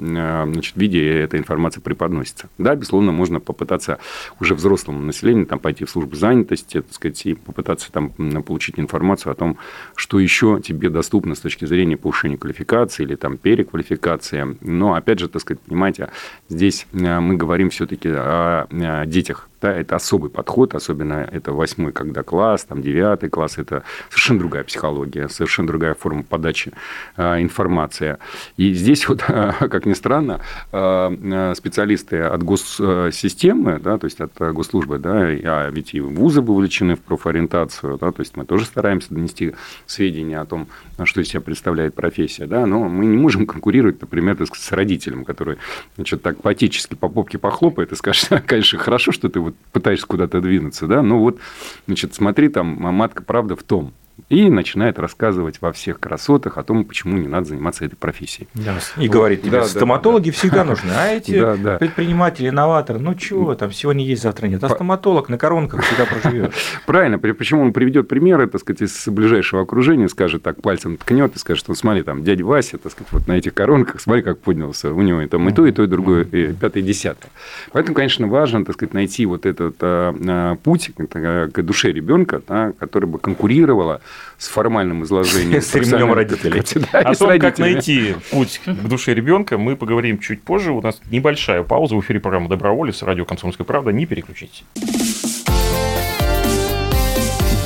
значит, 0.00 0.76
виде 0.76 1.20
эта 1.20 1.38
информация 1.38 1.80
преподносится. 1.80 2.48
Да, 2.58 2.74
безусловно, 2.74 3.12
можно 3.12 3.40
попытаться 3.40 3.98
уже 4.38 4.54
взрослому 4.54 5.00
населению 5.00 5.46
там, 5.46 5.58
пойти 5.58 5.84
в 5.84 5.90
службу 5.90 6.16
занятости, 6.16 6.80
так 6.80 6.92
сказать, 6.92 7.24
и 7.26 7.34
попытаться 7.34 7.89
там 7.90 8.10
получить 8.42 8.78
информацию 8.78 9.32
о 9.32 9.34
том, 9.34 9.58
что 9.94 10.18
еще 10.18 10.60
тебе 10.62 10.88
доступно 10.88 11.34
с 11.34 11.40
точки 11.40 11.64
зрения 11.66 11.96
повышения 11.96 12.38
квалификации 12.38 13.02
или 13.02 13.14
там 13.14 13.36
переквалификации. 13.36 14.56
Но, 14.60 14.94
опять 14.94 15.18
же, 15.18 15.28
так 15.28 15.42
сказать, 15.42 15.60
понимаете, 15.60 16.10
здесь 16.48 16.86
э, 16.92 17.20
мы 17.20 17.36
говорим 17.36 17.70
все-таки 17.70 18.08
о 18.08 18.66
детях, 19.06 19.49
да, 19.60 19.72
это 19.72 19.96
особый 19.96 20.30
подход, 20.30 20.74
особенно 20.74 21.28
это 21.30 21.52
восьмой, 21.52 21.92
когда 21.92 22.22
класс, 22.22 22.64
там 22.64 22.82
девятый 22.82 23.28
класс, 23.28 23.58
это 23.58 23.82
совершенно 24.08 24.38
другая 24.40 24.64
психология, 24.64 25.28
совершенно 25.28 25.68
другая 25.68 25.94
форма 25.94 26.22
подачи 26.22 26.72
э, 27.16 27.42
информации. 27.42 28.18
И 28.56 28.72
здесь 28.72 29.08
вот, 29.08 29.22
как 29.22 29.86
ни 29.86 29.92
странно, 29.92 30.40
э, 30.72 31.52
специалисты 31.56 32.20
от 32.20 32.42
госсистемы, 32.42 33.78
да, 33.78 33.98
то 33.98 34.06
есть 34.06 34.20
от 34.20 34.32
госслужбы, 34.38 34.98
да, 34.98 35.20
а 35.20 35.70
ведь 35.70 35.94
и 35.94 36.00
вузы 36.00 36.40
вовлечены 36.40 36.96
в 36.96 37.00
профориентацию, 37.00 37.98
да, 37.98 38.12
то 38.12 38.20
есть 38.20 38.36
мы 38.36 38.44
тоже 38.44 38.64
стараемся 38.64 39.12
донести 39.14 39.54
сведения 39.86 40.40
о 40.40 40.46
том, 40.46 40.68
что 41.04 41.20
из 41.20 41.28
себя 41.28 41.40
представляет 41.40 41.94
профессия, 41.94 42.46
да, 42.46 42.66
но 42.66 42.88
мы 42.88 43.06
не 43.06 43.16
можем 43.16 43.46
конкурировать, 43.46 44.00
например, 44.00 44.36
с 44.40 44.72
родителем, 44.72 45.24
который, 45.24 45.58
значит, 45.96 46.22
так 46.22 46.40
поэтически 46.40 46.94
по 46.94 47.08
попке 47.08 47.38
похлопает 47.38 47.92
и 47.92 47.96
скажет, 47.96 48.42
конечно, 48.46 48.78
хорошо, 48.78 49.12
что 49.12 49.28
ты 49.28 49.40
вот 49.50 49.56
пытаешься 49.72 50.06
куда-то 50.06 50.40
двинуться, 50.40 50.86
да, 50.86 51.02
но 51.02 51.18
вот, 51.18 51.38
значит, 51.86 52.14
смотри, 52.14 52.48
там, 52.48 52.66
матка 52.66 53.22
правда 53.22 53.56
в 53.56 53.62
том, 53.62 53.92
и 54.28 54.50
начинает 54.50 54.98
рассказывать 54.98 55.60
во 55.60 55.72
всех 55.72 56.00
красотах 56.00 56.58
о 56.58 56.62
том, 56.62 56.84
почему 56.84 57.16
не 57.16 57.28
надо 57.28 57.48
заниматься 57.48 57.84
этой 57.84 57.96
профессией. 57.96 58.48
Да. 58.54 58.78
И 58.96 59.08
вот. 59.08 59.10
говорит 59.10 59.42
тебе, 59.42 59.60
да, 59.60 59.64
стоматологи 59.64 60.30
да, 60.30 60.36
всегда 60.36 60.56
да. 60.58 60.64
нужны, 60.70 60.90
а 60.90 61.08
эти 61.08 61.40
да, 61.40 61.56
да. 61.56 61.78
предприниматели, 61.78 62.48
инноваторы, 62.48 62.98
ну 62.98 63.14
чего, 63.14 63.54
там 63.54 63.72
сегодня 63.72 64.04
есть, 64.04 64.22
завтра 64.22 64.46
нет. 64.46 64.62
А 64.62 64.68
стоматолог 64.68 65.28
на 65.28 65.38
коронках 65.38 65.82
всегда 65.84 66.06
проживет. 66.06 66.52
Правильно, 66.86 67.18
почему 67.18 67.62
он 67.62 67.72
приведет 67.72 68.08
примеры, 68.08 68.46
так 68.46 68.60
сказать, 68.60 68.82
из 68.82 69.08
ближайшего 69.08 69.62
окружения, 69.62 70.08
скажет 70.08 70.42
так, 70.42 70.60
пальцем 70.62 70.96
ткнет 70.96 71.36
и 71.36 71.38
скажет, 71.38 71.64
что 71.64 71.74
смотри, 71.74 72.02
там, 72.02 72.24
дядя 72.24 72.44
Вася, 72.44 72.78
так 72.78 72.92
сказать, 72.92 73.12
вот 73.12 73.26
на 73.26 73.32
этих 73.32 73.54
коронках, 73.54 74.00
смотри, 74.00 74.22
как 74.22 74.40
поднялся, 74.40 74.92
у 74.92 75.02
него 75.02 75.20
там 75.26 75.48
и 75.48 75.52
то, 75.52 75.66
и 75.66 75.72
то, 75.72 75.84
и 75.84 75.86
другое, 75.86 76.24
и 76.24 76.52
пятое, 76.52 76.82
и 76.82 76.86
десятое. 76.86 77.30
Поэтому, 77.72 77.94
конечно, 77.94 78.26
важно, 78.26 78.64
так 78.64 78.74
сказать, 78.74 78.94
найти 78.94 79.26
вот 79.26 79.46
этот 79.46 79.76
а, 79.80 80.14
а, 80.26 80.56
путь 80.56 80.90
к 80.96 81.62
душе 81.62 81.92
ребенка, 81.92 82.42
да, 82.46 82.72
который 82.78 83.06
бы 83.06 83.18
конкурировала 83.18 84.00
с 84.38 84.48
формальным 84.48 85.04
изложением. 85.04 85.60
С 85.60 85.74
ремнем 85.74 86.12
родителей. 86.12 86.62
О 86.92 87.14
том, 87.14 87.38
как 87.38 87.58
найти 87.58 88.16
путь 88.30 88.60
к 88.64 88.88
душе 88.88 89.14
ребенка, 89.14 89.58
мы 89.58 89.76
поговорим 89.76 90.18
чуть 90.18 90.42
позже. 90.42 90.72
У 90.72 90.80
нас 90.80 91.00
небольшая 91.10 91.62
пауза 91.62 91.94
в 91.94 92.00
эфире 92.00 92.20
программы 92.20 92.48
«Доброволец», 92.48 93.02
радио 93.02 93.24
«Комсомольская 93.24 93.66
правда». 93.66 93.92
Не 93.92 94.06
переключитесь. 94.06 94.64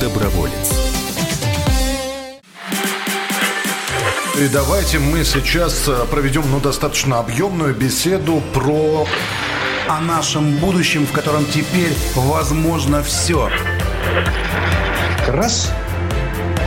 Доброволец. 0.01 0.85
И 4.37 4.49
давайте 4.49 4.99
мы 4.99 5.23
сейчас 5.23 5.87
э, 5.87 6.05
проведем 6.11 6.43
ну, 6.51 6.59
достаточно 6.59 7.19
объемную 7.19 7.73
беседу 7.73 8.43
про... 8.53 9.07
О 9.87 10.01
нашем 10.01 10.57
будущем, 10.57 11.05
в 11.05 11.11
котором 11.11 11.45
теперь 11.45 11.93
возможно 12.15 13.01
все. 13.03 13.49
Раз– 15.27 15.71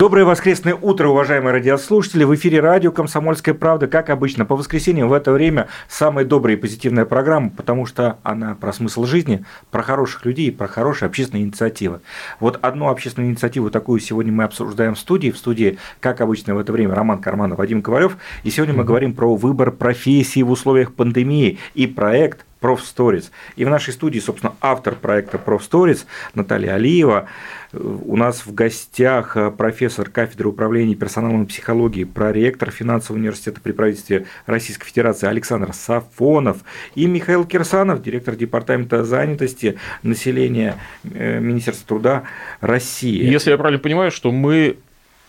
Доброе 0.00 0.24
воскресное 0.24 0.74
утро, 0.74 1.08
уважаемые 1.08 1.52
радиослушатели. 1.52 2.24
В 2.24 2.34
эфире 2.34 2.60
радио 2.60 2.90
«Комсомольская 2.90 3.54
правда», 3.54 3.86
как 3.86 4.08
обычно, 4.08 4.46
по 4.46 4.56
воскресеньям 4.56 5.10
в 5.10 5.12
это 5.12 5.30
время 5.30 5.68
самая 5.90 6.24
добрая 6.24 6.56
и 6.56 6.58
позитивная 6.58 7.04
программа, 7.04 7.50
потому 7.50 7.84
что 7.84 8.16
она 8.22 8.54
про 8.54 8.72
смысл 8.72 9.04
жизни, 9.04 9.44
про 9.70 9.82
хороших 9.82 10.24
людей 10.24 10.48
и 10.48 10.50
про 10.50 10.68
хорошие 10.68 11.06
общественные 11.06 11.44
инициативы. 11.44 12.00
Вот 12.40 12.58
одну 12.62 12.88
общественную 12.88 13.30
инициативу 13.30 13.68
такую 13.68 14.00
сегодня 14.00 14.32
мы 14.32 14.44
обсуждаем 14.44 14.94
в 14.94 14.98
студии. 14.98 15.30
В 15.30 15.36
студии, 15.36 15.76
как 16.00 16.22
обычно, 16.22 16.54
в 16.54 16.58
это 16.58 16.72
время 16.72 16.94
Роман 16.94 17.20
Карманов, 17.20 17.58
Вадим 17.58 17.82
Ковалев. 17.82 18.16
И 18.42 18.48
сегодня 18.48 18.74
мы 18.74 18.84
говорим 18.84 19.12
про 19.12 19.36
выбор 19.36 19.70
профессии 19.70 20.42
в 20.42 20.50
условиях 20.50 20.94
пандемии 20.94 21.58
и 21.74 21.86
проект 21.86 22.46
Проф 22.60 22.82
Stories. 22.82 23.30
И 23.56 23.64
в 23.64 23.70
нашей 23.70 23.92
студии, 23.92 24.20
собственно, 24.20 24.54
автор 24.60 24.94
проекта 24.94 25.38
Проф 25.38 25.66
Stories 25.68 26.04
Наталья 26.34 26.74
Алиева. 26.74 27.28
У 27.72 28.16
нас 28.16 28.44
в 28.46 28.52
гостях 28.52 29.36
профессор 29.56 30.10
кафедры 30.10 30.48
управления 30.48 30.94
персоналом 30.94 31.44
и 31.44 31.46
психологии, 31.46 32.04
проректор 32.04 32.70
финансового 32.70 33.20
университета 33.20 33.60
при 33.60 33.72
правительстве 33.72 34.26
Российской 34.46 34.86
Федерации 34.86 35.28
Александр 35.28 35.72
Сафонов 35.72 36.58
и 36.94 37.06
Михаил 37.06 37.44
Кирсанов, 37.44 38.02
директор 38.02 38.34
департамента 38.34 39.04
занятости 39.04 39.78
населения 40.02 40.76
э, 41.04 41.38
Министерства 41.40 41.86
труда 41.86 42.22
России. 42.60 43.24
Если 43.24 43.50
я 43.50 43.56
правильно 43.56 43.80
понимаю, 43.80 44.10
что 44.10 44.32
мы 44.32 44.76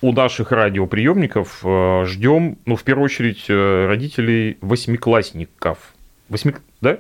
у 0.02 0.12
наших 0.12 0.52
радиоприемников 0.52 1.60
э, 1.64 2.06
ждем, 2.08 2.58
ну, 2.66 2.76
в 2.76 2.84
первую 2.84 3.06
очередь, 3.06 3.46
э, 3.48 3.86
родителей 3.88 4.58
восьмиклассников. 4.62 5.78
Восьми... 6.28 6.54
Да? 6.82 7.00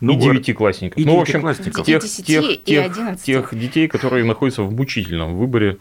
Ну, 0.00 0.14
и 0.14 0.16
девятиклассников. 0.16 0.98
И 0.98 1.04
ну, 1.04 1.16
в 1.16 1.20
общем, 1.20 1.42
тех, 1.84 2.02
тех, 2.02 2.64
тех, 2.64 3.20
тех 3.22 3.58
детей, 3.58 3.88
которые 3.88 4.24
находятся 4.24 4.62
в 4.62 4.72
мучительном 4.72 5.36
выборе 5.36 5.78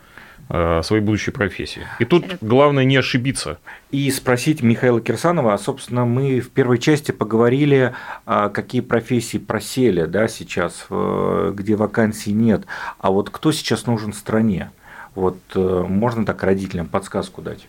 э, 0.49 0.81
своей 0.83 1.01
будущей 1.01 1.31
профессии. 1.31 1.81
И 1.99 2.05
тут 2.05 2.25
главное 2.41 2.83
не 2.83 2.97
ошибиться. 2.97 3.59
И 3.91 4.09
спросить 4.11 4.61
Михаила 4.61 5.01
Кирсанова, 5.01 5.53
а, 5.53 5.57
собственно, 5.57 6.05
мы 6.05 6.39
в 6.39 6.49
первой 6.49 6.79
части 6.79 7.11
поговорили, 7.11 7.93
а, 8.25 8.49
какие 8.49 8.81
профессии 8.81 9.37
просели 9.37 10.05
да, 10.05 10.27
сейчас, 10.27 10.87
где 10.89 11.75
вакансий 11.75 12.33
нет. 12.33 12.65
А 12.99 13.11
вот 13.11 13.29
кто 13.29 13.51
сейчас 13.51 13.85
нужен 13.85 14.13
стране? 14.13 14.71
Вот 15.15 15.37
э, 15.55 15.85
можно 15.87 16.25
так 16.25 16.43
родителям 16.43 16.87
подсказку 16.87 17.41
дать? 17.41 17.65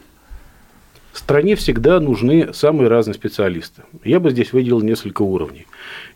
Стране 1.17 1.57
всегда 1.57 1.99
нужны 1.99 2.53
самые 2.53 2.89
разные 2.89 3.15
специалисты. 3.15 3.83
Я 4.05 4.21
бы 4.21 4.31
здесь 4.31 4.53
выделил 4.53 4.83
несколько 4.83 5.23
уровней. 5.23 5.67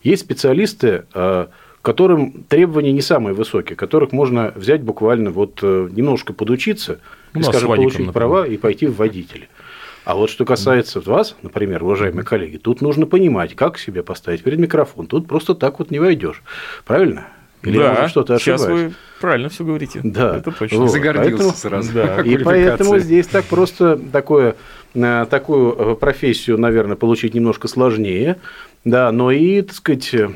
Есть 0.03 0.21
специалисты, 0.21 1.05
э, 1.13 1.47
которым 1.81 2.43
требования 2.47 2.91
не 2.91 3.01
самые 3.01 3.33
высокие, 3.33 3.75
которых 3.75 4.11
можно 4.11 4.51
взять 4.55 4.83
буквально 4.83 5.31
вот 5.31 5.59
э, 5.63 5.89
немножко 5.91 6.33
подучиться, 6.33 6.99
ну, 7.33 7.39
и, 7.39 7.43
скажем, 7.43 7.67
получить 7.69 7.85
например. 7.93 8.13
права 8.13 8.45
и 8.45 8.57
пойти 8.57 8.85
в 8.85 8.95
водители. 8.95 9.49
А 10.03 10.15
вот 10.15 10.29
что 10.29 10.45
касается 10.45 10.99
вас, 10.99 11.35
например, 11.41 11.83
уважаемые 11.83 12.23
коллеги, 12.23 12.57
тут 12.57 12.81
нужно 12.81 13.05
понимать, 13.07 13.55
как 13.55 13.79
себя 13.79 14.03
поставить 14.03 14.43
перед 14.43 14.59
микрофон. 14.59 15.07
Тут 15.07 15.27
просто 15.27 15.55
так 15.55 15.79
вот 15.79 15.89
не 15.89 15.99
войдешь. 15.99 16.43
Правильно? 16.85 17.27
Или 17.63 17.77
да, 17.77 18.07
что-то 18.07 18.39
сейчас 18.39 18.61
ошибаюсь? 18.61 18.91
вы 18.91 18.93
правильно 19.19 19.49
все 19.49 19.63
говорите. 19.63 19.99
Да. 20.03 20.37
Это 20.37 20.51
точно. 20.51 20.79
Вот, 20.79 20.91
Загордился 20.91 21.29
поэтому- 21.29 21.53
сразу. 21.53 21.93
Да. 21.93 22.21
И 22.25 22.37
поэтому 22.37 22.97
здесь 22.97 23.27
так 23.27 23.45
просто 23.45 23.99
такое, 24.11 24.55
такую 24.93 25.73
э, 25.73 25.95
профессию, 25.95 26.57
наверное, 26.57 26.95
получить 26.95 27.33
немножко 27.33 27.67
сложнее, 27.67 28.37
да, 28.83 29.11
но 29.11 29.31
и, 29.31 29.61
так 29.61 29.75
сказать, 29.75 30.13
э, 30.13 30.29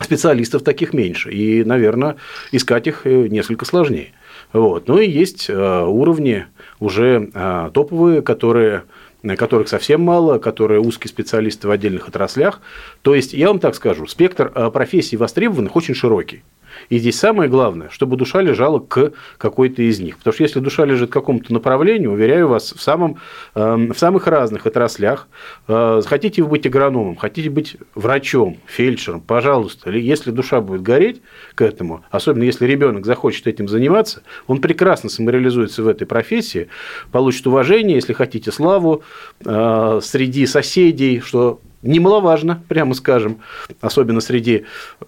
специалистов 0.00 0.62
таких 0.62 0.92
меньше, 0.92 1.30
и, 1.30 1.64
наверное, 1.64 2.16
искать 2.52 2.86
их 2.86 3.02
э, 3.04 3.28
несколько 3.28 3.64
сложнее. 3.64 4.12
Вот. 4.52 4.88
Ну 4.88 4.98
и 4.98 5.08
есть 5.08 5.48
э, 5.48 5.84
уровни 5.84 6.46
уже 6.80 7.30
э, 7.32 7.70
топовые, 7.72 8.22
которые 8.22 8.84
э, 9.22 9.36
которых 9.36 9.68
совсем 9.68 10.02
мало, 10.02 10.38
которые 10.38 10.80
узкие 10.80 11.08
специалисты 11.08 11.68
в 11.68 11.70
отдельных 11.70 12.08
отраслях. 12.08 12.60
То 13.02 13.14
есть, 13.14 13.32
я 13.32 13.48
вам 13.48 13.58
так 13.58 13.74
скажу, 13.74 14.06
спектр 14.06 14.52
э, 14.54 14.70
профессий 14.70 15.16
востребованных 15.16 15.76
очень 15.76 15.94
широкий. 15.94 16.42
И 16.88 16.98
здесь 16.98 17.18
самое 17.18 17.48
главное, 17.48 17.88
чтобы 17.90 18.16
душа 18.16 18.40
лежала 18.40 18.78
к 18.78 19.12
какой-то 19.38 19.82
из 19.82 20.00
них. 20.00 20.18
Потому 20.18 20.34
что 20.34 20.42
если 20.42 20.60
душа 20.60 20.84
лежит 20.84 21.10
к 21.10 21.12
какому-то 21.12 21.52
направлению, 21.52 22.12
уверяю 22.12 22.48
вас, 22.48 22.72
в, 22.72 22.80
самом, 22.80 23.18
э, 23.54 23.88
в 23.92 23.98
самых 23.98 24.26
разных 24.26 24.66
отраслях, 24.66 25.28
э, 25.68 26.02
хотите 26.04 26.42
вы 26.42 26.50
быть 26.50 26.66
агрономом, 26.66 27.16
хотите 27.16 27.50
быть 27.50 27.76
врачом, 27.94 28.58
фельдшером, 28.66 29.20
пожалуйста, 29.20 29.90
если 29.90 30.30
душа 30.30 30.60
будет 30.60 30.82
гореть 30.82 31.22
к 31.54 31.62
этому, 31.62 32.04
особенно 32.10 32.44
если 32.44 32.66
ребенок 32.66 33.06
захочет 33.06 33.46
этим 33.46 33.68
заниматься, 33.68 34.22
он 34.46 34.60
прекрасно 34.60 35.10
самореализуется 35.10 35.82
в 35.82 35.88
этой 35.88 36.06
профессии, 36.06 36.68
получит 37.12 37.46
уважение, 37.46 37.96
если 37.96 38.12
хотите, 38.12 38.52
славу 38.52 39.02
э, 39.44 40.00
среди 40.02 40.46
соседей, 40.46 41.20
что 41.20 41.60
немаловажно, 41.86 42.62
прямо 42.68 42.94
скажем, 42.94 43.38
особенно 43.80 44.20
среди 44.20 44.64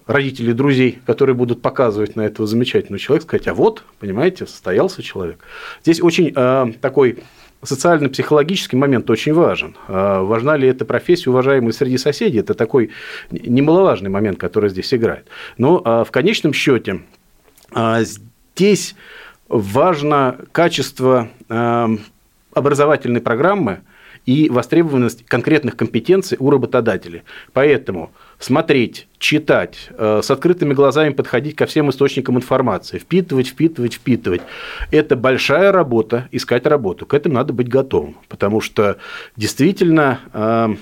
родителей, 0.07 0.53
друзей, 0.53 0.99
которые 1.05 1.35
будут 1.35 1.61
показывать 1.61 2.15
на 2.15 2.21
этого 2.21 2.47
замечательного 2.47 2.99
человека, 2.99 3.27
сказать, 3.27 3.47
а 3.47 3.53
вот, 3.53 3.83
понимаете, 3.99 4.45
состоялся 4.47 5.03
человек. 5.03 5.39
Здесь 5.83 6.01
очень 6.01 6.31
э, 6.35 6.73
такой 6.81 7.19
социально-психологический 7.63 8.77
момент 8.77 9.09
очень 9.09 9.33
важен. 9.33 9.75
Э, 9.87 10.21
важна 10.21 10.55
ли 10.55 10.67
эта 10.67 10.85
профессия, 10.85 11.29
уважаемая 11.29 11.71
среди 11.71 11.97
соседей, 11.97 12.39
это 12.39 12.53
такой 12.53 12.91
немаловажный 13.31 14.09
момент, 14.09 14.39
который 14.39 14.69
здесь 14.69 14.93
играет. 14.93 15.27
Но 15.57 15.81
э, 15.83 16.03
в 16.07 16.11
конечном 16.11 16.53
счете 16.53 17.01
э, 17.75 18.03
здесь 18.55 18.95
важно 19.47 20.37
качество 20.51 21.27
образовательной 22.53 23.19
программы, 23.19 23.79
и 24.25 24.49
востребованность 24.49 25.25
конкретных 25.25 25.75
компетенций 25.75 26.37
у 26.39 26.49
работодателей. 26.49 27.23
Поэтому 27.53 28.11
смотреть, 28.37 29.07
читать, 29.17 29.89
э, 29.91 30.21
с 30.23 30.31
открытыми 30.31 30.73
глазами 30.73 31.13
подходить 31.13 31.55
ко 31.55 31.65
всем 31.65 31.89
источникам 31.89 32.37
информации, 32.37 32.99
впитывать, 32.99 33.47
впитывать, 33.47 33.95
впитывать. 33.95 34.41
Это 34.91 35.15
большая 35.15 35.71
работа, 35.71 36.27
искать 36.31 36.65
работу. 36.65 37.05
К 37.05 37.13
этому 37.13 37.35
надо 37.35 37.53
быть 37.53 37.69
готовым, 37.69 38.17
потому 38.27 38.61
что 38.61 38.97
действительно 39.35 40.19
э, 40.33 40.75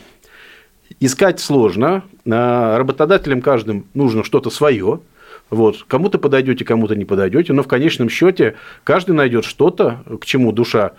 искать 1.00 1.40
сложно, 1.40 2.04
э, 2.26 2.78
работодателям 2.78 3.42
каждым 3.42 3.86
нужно 3.94 4.24
что-то 4.24 4.50
свое, 4.50 5.02
вот. 5.50 5.84
Кому-то 5.88 6.20
подойдете, 6.20 6.66
кому-то 6.66 6.96
не 6.96 7.06
подойдете, 7.06 7.54
но 7.54 7.64
в 7.64 7.68
конечном 7.68 8.10
счете 8.10 8.56
каждый 8.84 9.12
найдет 9.12 9.46
что-то, 9.46 10.04
к 10.20 10.26
чему 10.26 10.52
душа 10.52 10.92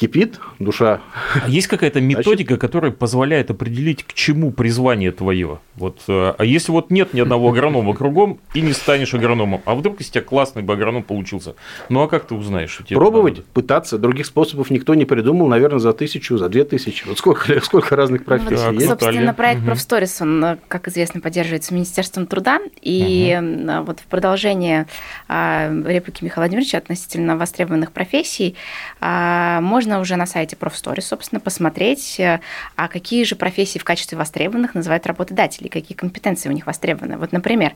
кипит, 0.00 0.40
душа. 0.58 1.00
А 1.44 1.46
есть 1.46 1.66
какая-то 1.66 2.00
методика, 2.00 2.56
которая 2.56 2.90
позволяет 2.90 3.50
определить, 3.50 4.02
к 4.04 4.14
чему 4.14 4.50
призвание 4.50 5.12
твое? 5.12 5.58
Вот, 5.74 6.00
э, 6.08 6.34
а 6.38 6.42
если 6.42 6.72
вот 6.72 6.90
нет 6.90 7.12
ни 7.12 7.20
одного 7.20 7.50
агронома 7.50 7.94
кругом, 7.94 8.40
и 8.54 8.62
не 8.62 8.72
станешь 8.72 9.12
агрономом, 9.12 9.60
а 9.66 9.74
вдруг 9.74 10.00
из 10.00 10.08
тебя 10.08 10.22
классный 10.22 10.62
бы 10.62 10.72
агроном 10.72 11.02
получился, 11.02 11.54
ну 11.90 12.00
а 12.02 12.08
как 12.08 12.26
ты 12.26 12.34
узнаешь? 12.34 12.70
что 12.70 12.82
тебе 12.82 12.96
Пробовать, 12.96 13.34
надо? 13.34 13.46
пытаться. 13.52 13.98
Других 13.98 14.24
способов 14.24 14.70
никто 14.70 14.94
не 14.94 15.04
придумал, 15.04 15.48
наверное, 15.48 15.80
за 15.80 15.92
тысячу, 15.92 16.38
за 16.38 16.48
две 16.48 16.64
тысячи. 16.64 17.06
Вот 17.06 17.18
сколько, 17.18 17.60
сколько 17.62 17.94
разных 17.94 18.24
профессий 18.24 18.54
Ну, 18.54 18.64
вот, 18.64 18.74
есть. 18.76 18.86
собственно, 18.86 19.12
Наталья. 19.12 19.32
проект 19.34 19.58
Мгм. 19.58 19.66
Профсторис, 19.66 20.22
он, 20.22 20.42
э, 20.42 20.56
как 20.68 20.88
известно, 20.88 21.20
поддерживается 21.20 21.74
Министерством 21.74 22.26
труда. 22.26 22.58
И 22.80 23.38
э, 23.38 23.80
вот 23.82 24.00
в 24.00 24.04
продолжение 24.04 24.86
а, 25.28 25.70
реплики 25.84 26.24
Михаила 26.24 26.44
Владимировича 26.44 26.78
относительно 26.78 27.36
востребованных 27.36 27.92
профессий, 27.92 28.56
а, 29.00 29.60
можно 29.90 30.00
уже 30.00 30.16
на 30.16 30.26
сайте 30.26 30.54
Профсторис, 30.54 31.08
собственно, 31.08 31.40
посмотреть, 31.40 32.20
э, 32.20 32.38
а 32.76 32.86
какие 32.86 33.24
же 33.24 33.34
профессии 33.34 33.78
в 33.80 33.84
качестве 33.84 34.16
востребованных 34.16 34.74
называют 34.74 35.04
работодатели, 35.06 35.66
какие 35.66 35.96
компетенции 35.96 36.48
у 36.48 36.52
них 36.52 36.66
востребованы. 36.66 37.18
Вот, 37.18 37.32
например, 37.32 37.72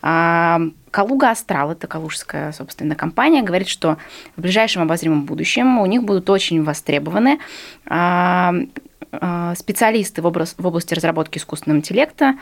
а, 0.00 0.60
Калуга 0.90 1.30
Астрал, 1.30 1.72
это 1.72 1.86
калужская, 1.86 2.52
собственно, 2.52 2.94
компания, 2.94 3.42
говорит, 3.42 3.68
что 3.68 3.98
в 4.36 4.40
ближайшем 4.40 4.82
обозримом 4.82 5.24
будущем 5.24 5.78
у 5.78 5.86
них 5.86 6.04
будут 6.04 6.30
очень 6.30 6.62
востребованы 6.64 7.38
а, 7.86 8.54
а, 9.12 9.54
специалисты 9.54 10.22
в, 10.22 10.26
образ- 10.26 10.54
в 10.56 10.66
области 10.66 10.94
разработки 10.94 11.36
искусственного 11.36 11.80
интеллекта, 11.80 12.36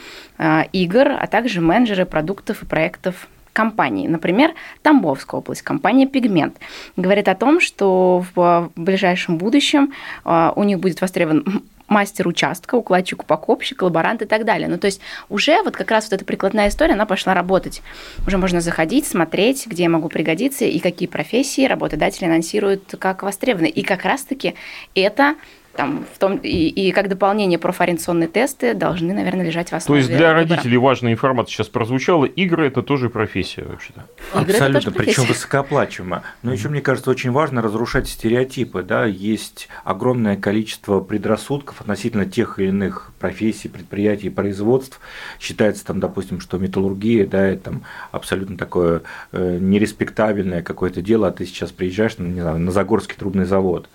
игр, 0.73 1.09
а 1.09 1.27
также 1.27 1.61
менеджеры 1.61 2.07
продуктов 2.07 2.63
и 2.63 2.67
проектов 2.67 3.27
компаний. 3.53 4.09
Например, 4.09 4.55
Тамбовская 4.83 5.41
область, 5.41 5.63
компания 5.63 6.07
«Пигмент» 6.07 6.57
говорит 6.97 7.29
о 7.29 7.35
том, 7.35 7.61
что 7.61 8.25
в 8.35 8.71
ближайшем 8.77 9.39
будущем 9.39 9.93
а, 10.25 10.53
у 10.57 10.65
них 10.65 10.79
будет 10.79 11.01
востребован 11.01 11.63
мастер 11.89 12.29
участка, 12.29 12.77
укладчик, 12.77 13.23
упаковщик, 13.23 13.83
лаборант 13.83 14.23
и 14.23 14.25
так 14.25 14.45
далее. 14.45 14.69
Ну, 14.69 14.79
то 14.79 14.87
есть 14.87 15.01
уже 15.29 15.63
вот 15.63 15.77
как 15.77 15.91
раз 15.91 16.05
вот 16.05 16.15
эта 16.15 16.25
прикладная 16.25 16.69
история, 16.69 16.95
она 16.95 17.05
пошла 17.05 17.35
работать. 17.35 17.83
Уже 18.27 18.39
можно 18.39 18.61
заходить, 18.61 19.07
смотреть, 19.07 19.67
где 19.67 19.83
я 19.85 19.89
могу 19.91 20.09
пригодиться 20.09 20.65
и 20.65 20.79
какие 20.79 21.09
профессии 21.09 21.67
работодатели 21.67 22.27
анонсируют 22.27 22.95
как 22.99 23.23
востребованные. 23.23 23.73
И 23.73 23.83
как 23.83 24.05
раз-таки 24.05 24.55
это 24.95 25.35
там, 25.77 26.05
в 26.13 26.19
том, 26.19 26.37
и, 26.37 26.69
и 26.69 26.93
как 26.93 27.09
дополнение 27.09 27.59
профориентационные 27.59 28.29
тесты 28.29 28.75
должны, 28.75 29.15
наверное, 29.15 29.47
лежать 29.47 29.69
в 29.69 29.71
То 29.71 29.77
основе 29.77 30.01
есть 30.01 30.11
для 30.11 30.35
выбора. 30.35 30.57
родителей 30.57 30.77
важная 30.77 31.13
информация 31.13 31.53
сейчас 31.53 31.69
прозвучала. 31.69 32.25
Игры 32.25 32.67
это 32.67 32.83
тоже 32.83 33.09
профессия 33.09 33.65
вообще-то. 33.65 34.07
Игры 34.41 34.55
Абсолютно, 34.55 34.93
причем 34.93 35.25
высокооплачиваемо. 35.25 36.23
Но 36.43 36.53
еще, 36.53 36.69
мне 36.69 36.81
кажется, 36.81 37.11
очень 37.11 37.31
важно 37.31 37.63
разрушать 37.63 38.09
стереотипы. 38.09 38.83
Да? 38.83 39.07
Есть 39.07 39.69
огромное 39.85 40.37
количество 40.37 41.01
предрассудков 41.01 41.81
относительно 41.81 42.27
тех 42.27 42.59
или 42.59 42.69
иных 42.69 43.13
профессий, 43.19 43.69
предприятий, 43.69 44.29
производств. 44.31 45.01
Считается, 45.39 45.87
там, 45.87 46.01
допустим, 46.01 46.41
что 46.41 46.59
металлургия 46.59 47.27
да, 47.27 47.47
это 47.47 47.65
там, 47.65 47.83
абсолютно 48.11 48.57
такое 48.57 49.03
э, 49.33 49.59
нереспектабельное 49.61 50.63
какое-то 50.63 51.01
дело, 51.01 51.29
а 51.29 51.31
ты 51.31 51.47
сейчас 51.47 51.71
приезжаешь 51.71 52.15
ну, 52.19 52.27
не 52.27 52.41
знаю, 52.41 52.59
на 52.59 52.71
Загорский 52.71 53.17
трубный 53.17 53.45
завод, 53.45 53.89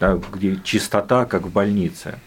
да, 0.00 0.18
где 0.32 0.58
чистота, 0.64 1.24
как 1.24 1.42
в 1.42 1.52
больнице. 1.52 2.18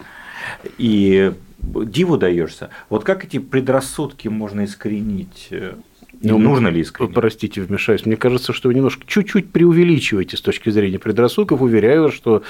И 0.78 1.32
диву 1.58 2.16
даешься. 2.16 2.70
Вот 2.88 3.04
как 3.04 3.24
эти 3.24 3.38
предрассудки 3.38 4.28
можно 4.28 4.64
искоренить? 4.64 5.48
э, 5.50 5.74
Ну, 6.22 6.38
нужно 6.38 6.68
ли 6.68 6.80
искоренить? 6.80 7.14
Простите, 7.14 7.60
вмешаюсь. 7.60 8.06
Мне 8.06 8.16
кажется, 8.16 8.52
что 8.52 8.68
вы 8.68 8.74
немножко 8.74 9.04
чуть-чуть 9.06 9.52
преувеличиваете 9.52 10.36
с 10.36 10.40
точки 10.40 10.70
зрения 10.70 10.98
предрассудков. 10.98 11.60
Уверяю 11.60 12.04
вас, 12.04 12.14
что 12.14 12.42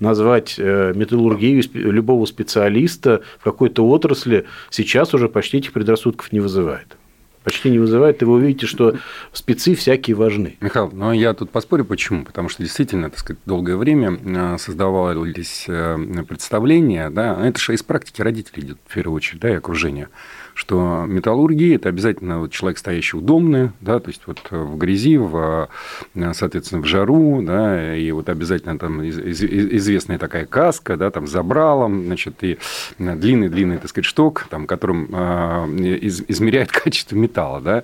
назвать 0.00 0.56
э, 0.58 0.92
металлургию 0.94 1.62
любого 1.72 2.26
специалиста 2.26 3.22
в 3.38 3.44
какой-то 3.44 3.88
отрасли 3.88 4.44
сейчас 4.70 5.14
уже 5.14 5.28
почти 5.28 5.58
этих 5.58 5.72
предрассудков 5.72 6.30
не 6.32 6.40
вызывает. 6.40 6.97
Почти 7.44 7.70
не 7.70 7.78
вызывает, 7.78 8.20
и 8.20 8.24
вы 8.24 8.34
увидите, 8.34 8.66
что 8.66 8.96
спецы 9.32 9.74
всякие 9.74 10.16
важны. 10.16 10.56
Михаил, 10.60 10.90
ну 10.92 11.12
я 11.12 11.32
тут 11.34 11.50
поспорю, 11.50 11.84
почему? 11.84 12.24
Потому 12.24 12.48
что 12.48 12.62
действительно, 12.62 13.08
так 13.10 13.18
сказать, 13.18 13.40
долгое 13.46 13.76
время 13.76 14.18
э, 14.22 14.58
создавались 14.58 15.64
э, 15.68 15.96
представления, 16.28 17.10
да, 17.10 17.38
это 17.46 17.58
же 17.58 17.74
из 17.74 17.82
практики 17.82 18.20
родителей 18.22 18.64
идет 18.64 18.78
в 18.86 18.92
первую 18.94 19.16
очередь, 19.16 19.40
да, 19.40 19.50
и 19.50 19.54
окружения, 19.54 20.08
что 20.54 21.04
металлургия– 21.06 21.76
это 21.76 21.88
обязательно 21.88 22.40
вот 22.40 22.50
человек, 22.52 22.78
стоящий 22.78 23.16
удобный, 23.16 23.70
да, 23.80 23.98
то 24.00 24.08
есть 24.08 24.22
вот 24.26 24.40
в 24.50 24.76
грязи, 24.76 25.16
в, 25.16 25.68
э, 26.14 26.32
соответственно, 26.34 26.82
в 26.82 26.86
жару, 26.86 27.40
да, 27.42 27.96
и 27.96 28.10
вот 28.10 28.28
обязательно 28.28 28.78
там 28.78 29.02
из- 29.02 29.18
из- 29.18 29.42
известная 29.42 30.18
такая 30.18 30.44
каска, 30.44 30.96
да, 30.96 31.10
там 31.10 31.26
с 31.26 31.30
забралом, 31.30 32.04
значит, 32.06 32.42
и 32.42 32.58
длинный-длинный, 32.98 33.78
так 33.78 33.88
сказать, 33.88 34.04
шток, 34.06 34.46
там, 34.50 34.66
которым 34.66 35.08
э, 35.12 35.66
из- 36.02 36.24
измеряет 36.28 36.72
качество 36.72 37.16
металла, 37.28 37.60
да, 37.60 37.82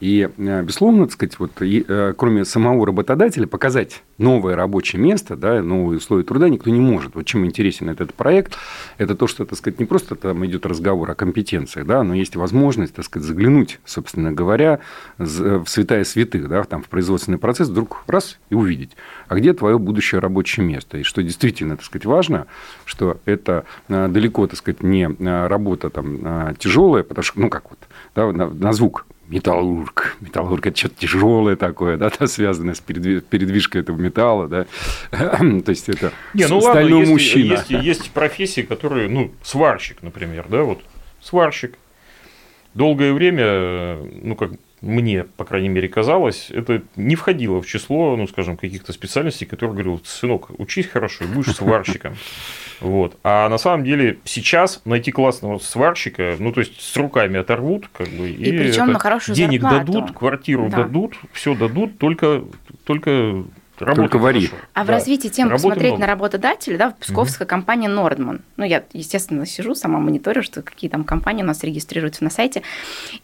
и, 0.00 0.28
э, 0.36 0.62
безусловно, 0.62 1.04
так 1.04 1.12
сказать, 1.12 1.38
вот, 1.38 1.62
и, 1.62 1.84
э, 1.86 2.14
кроме 2.16 2.44
самого 2.44 2.86
работодателя, 2.86 3.46
показать 3.46 4.02
новое 4.18 4.56
рабочее 4.56 5.00
место, 5.00 5.36
да, 5.36 5.62
новые 5.62 5.98
условия 5.98 6.24
труда 6.24 6.48
никто 6.48 6.70
не 6.70 6.80
может. 6.80 7.14
Вот 7.14 7.24
чем 7.26 7.44
интересен 7.46 7.88
этот 7.88 8.12
проект, 8.14 8.56
это 8.98 9.14
то, 9.14 9.26
что, 9.26 9.44
так 9.44 9.56
сказать, 9.58 9.78
не 9.80 9.86
просто 9.86 10.14
там 10.16 10.44
идет 10.44 10.66
разговор 10.66 11.10
о 11.10 11.14
компетенциях, 11.14 11.86
да, 11.86 12.02
но 12.02 12.14
есть 12.14 12.36
возможность, 12.36 12.94
так 12.94 13.04
сказать, 13.04 13.26
заглянуть, 13.26 13.78
собственно 13.84 14.32
говоря, 14.32 14.80
з- 15.18 15.58
в 15.64 15.66
святая 15.68 16.04
святых, 16.04 16.48
да, 16.48 16.64
там, 16.64 16.82
в 16.82 16.88
производственный 16.88 17.38
процесс, 17.38 17.68
вдруг 17.68 18.02
раз 18.06 18.38
и 18.50 18.54
увидеть, 18.54 18.90
а 19.28 19.36
где 19.36 19.52
твое 19.52 19.78
будущее 19.78 20.20
рабочее 20.20 20.66
место. 20.66 20.98
И 20.98 21.02
что 21.02 21.22
действительно, 21.22 21.76
так 21.76 21.84
сказать, 21.84 22.04
важно, 22.06 22.46
что 22.84 23.18
это 23.24 23.64
э, 23.88 24.08
далеко, 24.08 24.46
так 24.46 24.58
сказать, 24.58 24.82
не 24.82 25.04
э, 25.08 25.46
работа 25.46 25.90
там 25.90 26.54
тяжелая, 26.58 27.02
потому 27.02 27.22
что, 27.22 27.40
ну, 27.40 27.48
как 27.48 27.70
вот, 27.70 27.78
да, 28.14 28.32
звук 28.80 29.06
металлург. 29.28 30.16
Металлург– 30.20 30.66
это 30.68 30.76
что-то 30.76 30.94
тяжелое 30.96 31.54
такое, 31.54 31.98
да, 31.98 32.10
да 32.18 32.26
связанное 32.26 32.74
с 32.74 32.80
передвижкой 32.80 33.82
этого 33.82 33.96
металла, 33.96 34.48
да. 34.48 34.66
То 35.10 35.70
есть, 35.70 35.88
это 35.90 36.12
Не, 36.32 36.46
ну 36.46 36.60
стальной 36.62 37.00
ладно, 37.00 37.12
мужчина. 37.12 37.52
Есть, 37.52 37.70
есть, 37.70 37.84
есть 37.84 38.10
профессии, 38.10 38.62
которые, 38.62 39.08
ну, 39.10 39.32
сварщик, 39.42 40.02
например, 40.02 40.46
да, 40.48 40.62
вот 40.62 40.80
сварщик. 41.20 41.76
Долгое 42.72 43.12
время, 43.12 43.98
ну, 44.22 44.34
как 44.34 44.52
мне, 44.80 45.24
по 45.24 45.44
крайней 45.44 45.68
мере, 45.68 45.88
казалось, 45.88 46.50
это 46.50 46.82
не 46.96 47.14
входило 47.14 47.60
в 47.60 47.66
число, 47.66 48.16
ну, 48.16 48.26
скажем, 48.26 48.56
каких-то 48.56 48.92
специальностей, 48.92 49.46
которые 49.46 49.74
говорил, 49.74 50.00
сынок, 50.04 50.50
учись 50.58 50.86
хорошо 50.86 51.24
и 51.24 51.28
будешь 51.28 51.54
сварщиком. 51.54 52.14
Вот. 52.80 53.18
А 53.22 53.50
на 53.50 53.58
самом 53.58 53.84
деле 53.84 54.20
сейчас 54.24 54.80
найти 54.86 55.12
классного 55.12 55.58
сварщика, 55.58 56.36
ну, 56.38 56.50
то 56.50 56.60
есть 56.60 56.80
с 56.80 56.96
руками 56.96 57.38
оторвут, 57.38 57.88
как 57.92 58.08
бы, 58.08 58.30
и, 58.30 58.32
и 58.32 58.58
причем 58.58 58.92
на 58.92 58.98
хорошую 58.98 59.36
денег 59.36 59.60
зарплату. 59.60 59.92
дадут, 59.92 60.12
квартиру 60.12 60.70
да. 60.70 60.84
дадут, 60.84 61.14
все 61.34 61.54
дадут, 61.54 61.98
только, 61.98 62.42
только 62.84 63.44
Работа 63.84 64.02
Только 64.02 64.18
вари. 64.18 64.46
Хорошо. 64.46 64.64
А 64.74 64.80
да. 64.80 64.84
в 64.84 64.90
развитии 64.90 65.28
темы 65.28 65.50
Работы 65.50 65.68
посмотреть 65.68 65.92
много. 65.92 66.00
на 66.00 66.06
работодателя, 66.06 66.78
да, 66.78 66.94
псковская 66.98 67.46
угу. 67.46 67.50
компания 67.50 67.88
Нордман. 67.88 68.42
Ну, 68.56 68.64
я, 68.64 68.84
естественно, 68.92 69.46
сижу, 69.46 69.74
сама 69.74 69.98
мониторю, 69.98 70.42
что 70.42 70.62
какие 70.62 70.90
там 70.90 71.04
компании 71.04 71.42
у 71.42 71.46
нас 71.46 71.62
регистрируются 71.64 72.24
на 72.24 72.30
сайте. 72.30 72.62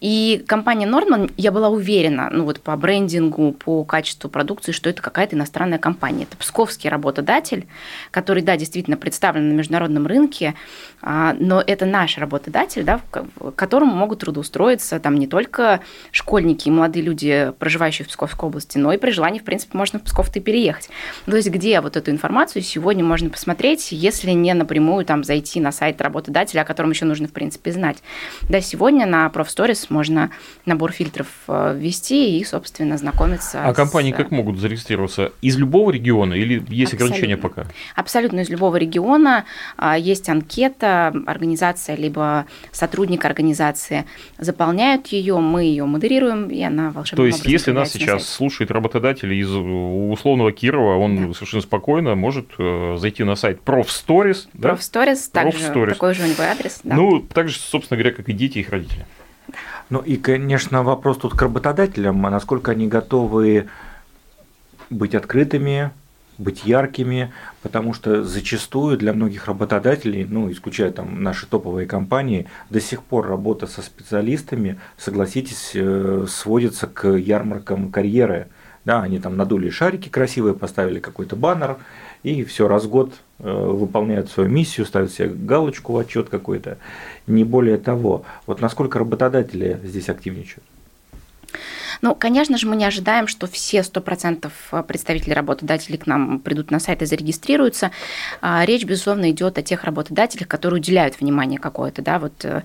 И 0.00 0.44
компания 0.46 0.86
Нордман, 0.86 1.30
я 1.36 1.52
была 1.52 1.68
уверена, 1.68 2.28
ну, 2.30 2.44
вот 2.44 2.60
по 2.60 2.76
брендингу, 2.76 3.52
по 3.52 3.84
качеству 3.84 4.28
продукции, 4.28 4.72
что 4.72 4.90
это 4.90 5.02
какая-то 5.02 5.36
иностранная 5.36 5.78
компания. 5.78 6.24
Это 6.24 6.36
псковский 6.36 6.90
работодатель, 6.90 7.66
который, 8.10 8.42
да, 8.42 8.56
действительно 8.56 8.96
представлен 8.96 9.48
на 9.48 9.52
международном 9.52 10.06
рынке, 10.06 10.54
а, 11.02 11.34
но 11.38 11.62
это 11.64 11.86
наш 11.86 12.18
работодатель, 12.18 12.82
да, 12.82 13.00
к 13.10 13.24
которому 13.54 13.94
могут 13.94 14.20
трудоустроиться 14.20 14.98
там 15.00 15.16
не 15.16 15.26
только 15.26 15.80
школьники 16.10 16.68
и 16.68 16.70
молодые 16.70 17.02
люди, 17.04 17.52
проживающие 17.58 18.04
в 18.04 18.08
Псковской 18.08 18.48
области, 18.48 18.78
но 18.78 18.92
и 18.92 18.98
при 18.98 19.10
желании, 19.10 19.38
в 19.38 19.44
принципе, 19.44 19.76
можно 19.76 19.98
в 19.98 20.02
Псков-то 20.02 20.40
переехать. 20.46 20.88
То 21.26 21.36
есть 21.36 21.50
где 21.50 21.80
вот 21.80 21.96
эту 21.96 22.12
информацию 22.12 22.62
сегодня 22.62 23.04
можно 23.04 23.28
посмотреть, 23.28 23.90
если 23.90 24.30
не 24.30 24.54
напрямую 24.54 25.04
там 25.04 25.24
зайти 25.24 25.60
на 25.60 25.72
сайт 25.72 26.00
работодателя, 26.00 26.60
о 26.60 26.64
котором 26.64 26.90
еще 26.90 27.04
нужно, 27.04 27.26
в 27.26 27.32
принципе, 27.32 27.72
знать. 27.72 27.98
Да, 28.48 28.60
сегодня 28.60 29.06
на 29.06 29.26
ProfStories 29.26 29.86
можно 29.88 30.30
набор 30.64 30.92
фильтров 30.92 31.26
э, 31.48 31.76
ввести 31.76 32.38
и, 32.38 32.44
собственно, 32.44 32.96
знакомиться 32.96 33.64
А 33.64 33.72
с... 33.72 33.76
компании 33.76 34.12
как 34.12 34.30
могут 34.30 34.58
зарегистрироваться? 34.58 35.32
Из 35.42 35.56
любого 35.58 35.90
региона 35.90 36.34
или 36.34 36.64
есть 36.68 36.94
Абсолютно. 36.94 37.06
ограничения 37.06 37.36
пока? 37.36 37.66
Абсолютно 37.96 38.40
из 38.40 38.48
любого 38.48 38.76
региона. 38.76 39.44
А, 39.76 39.98
есть 39.98 40.28
анкета, 40.28 41.12
организация 41.26 41.96
либо 41.96 42.46
сотрудник 42.70 43.24
организации 43.24 44.04
заполняют 44.38 45.08
ее, 45.08 45.38
мы 45.38 45.64
ее 45.64 45.86
модерируем, 45.86 46.48
и 46.50 46.62
она 46.62 46.90
волшебным 46.92 47.24
То 47.24 47.26
есть, 47.26 47.46
если 47.46 47.72
нас 47.72 47.90
сейчас 47.90 48.28
слушает 48.28 48.70
работодатель 48.70 49.32
из 49.34 49.50
условно 49.50 50.35
условного 50.36 50.52
Кирова, 50.52 50.96
он 50.96 51.28
да. 51.28 51.34
совершенно 51.34 51.62
спокойно 51.62 52.14
может 52.14 52.48
э, 52.58 52.96
зайти 52.98 53.24
на 53.24 53.36
сайт 53.36 53.60
ProfStories. 53.64 54.48
Да? 54.52 54.70
ProfStories, 54.70 55.30
также 55.32 55.58
Stories. 55.58 55.90
такой 55.90 56.14
же 56.14 56.24
у 56.24 56.26
него 56.26 56.42
адрес. 56.42 56.80
Да. 56.84 56.94
Ну, 56.94 57.20
так 57.20 57.48
же, 57.48 57.58
собственно 57.58 57.98
говоря, 57.98 58.14
как 58.14 58.28
и 58.28 58.32
дети 58.32 58.58
и 58.58 58.60
их 58.60 58.70
родители. 58.70 59.06
Ну 59.90 60.00
и, 60.00 60.16
конечно, 60.16 60.82
вопрос 60.82 61.18
тут 61.18 61.34
к 61.34 61.42
работодателям, 61.42 62.24
а 62.26 62.30
насколько 62.30 62.72
они 62.72 62.88
готовы 62.88 63.68
быть 64.90 65.14
открытыми, 65.14 65.90
быть 66.38 66.64
яркими, 66.64 67.32
потому 67.62 67.94
что 67.94 68.24
зачастую 68.24 68.98
для 68.98 69.12
многих 69.12 69.46
работодателей, 69.46 70.26
ну, 70.28 70.50
исключая 70.50 70.90
там 70.90 71.22
наши 71.22 71.46
топовые 71.46 71.86
компании, 71.86 72.46
до 72.68 72.80
сих 72.80 73.02
пор 73.02 73.26
работа 73.26 73.66
со 73.66 73.80
специалистами, 73.80 74.78
согласитесь, 74.98 75.70
э, 75.74 76.26
сводится 76.28 76.88
к 76.88 77.08
ярмаркам 77.08 77.90
карьеры. 77.90 78.48
Да, 78.86 79.02
они 79.02 79.18
там 79.18 79.36
надули 79.36 79.68
шарики 79.68 80.08
красивые, 80.08 80.54
поставили 80.54 81.00
какой-то 81.00 81.34
баннер, 81.34 81.76
и 82.22 82.44
все, 82.44 82.68
раз 82.68 82.84
в 82.84 82.88
год 82.88 83.14
э, 83.40 83.52
выполняют 83.52 84.30
свою 84.30 84.48
миссию, 84.48 84.86
ставят 84.86 85.10
себе 85.10 85.28
галочку 85.28 85.92
в 85.92 85.98
отчет 85.98 86.28
какой-то. 86.28 86.78
Не 87.26 87.42
более 87.42 87.78
того. 87.78 88.24
Вот 88.46 88.60
насколько 88.60 89.00
работодатели 89.00 89.80
здесь 89.82 90.08
активничают? 90.08 90.62
Ну, 92.02 92.14
конечно 92.14 92.58
же, 92.58 92.68
мы 92.68 92.76
не 92.76 92.84
ожидаем, 92.84 93.26
что 93.26 93.46
все 93.46 93.78
100% 93.80 94.50
представителей 94.84 95.34
работодателей 95.34 95.98
к 95.98 96.06
нам 96.06 96.38
придут 96.38 96.70
на 96.70 96.78
сайт 96.78 97.02
и 97.02 97.06
зарегистрируются. 97.06 97.90
А, 98.40 98.64
речь, 98.64 98.84
безусловно, 98.84 99.30
идет 99.30 99.58
о 99.58 99.62
тех 99.62 99.84
работодателях, 99.84 100.46
которые 100.48 100.80
уделяют 100.80 101.18
внимание 101.20 101.58
какое-то, 101.58 102.02
да, 102.02 102.18
вот 102.18 102.44
э, 102.44 102.62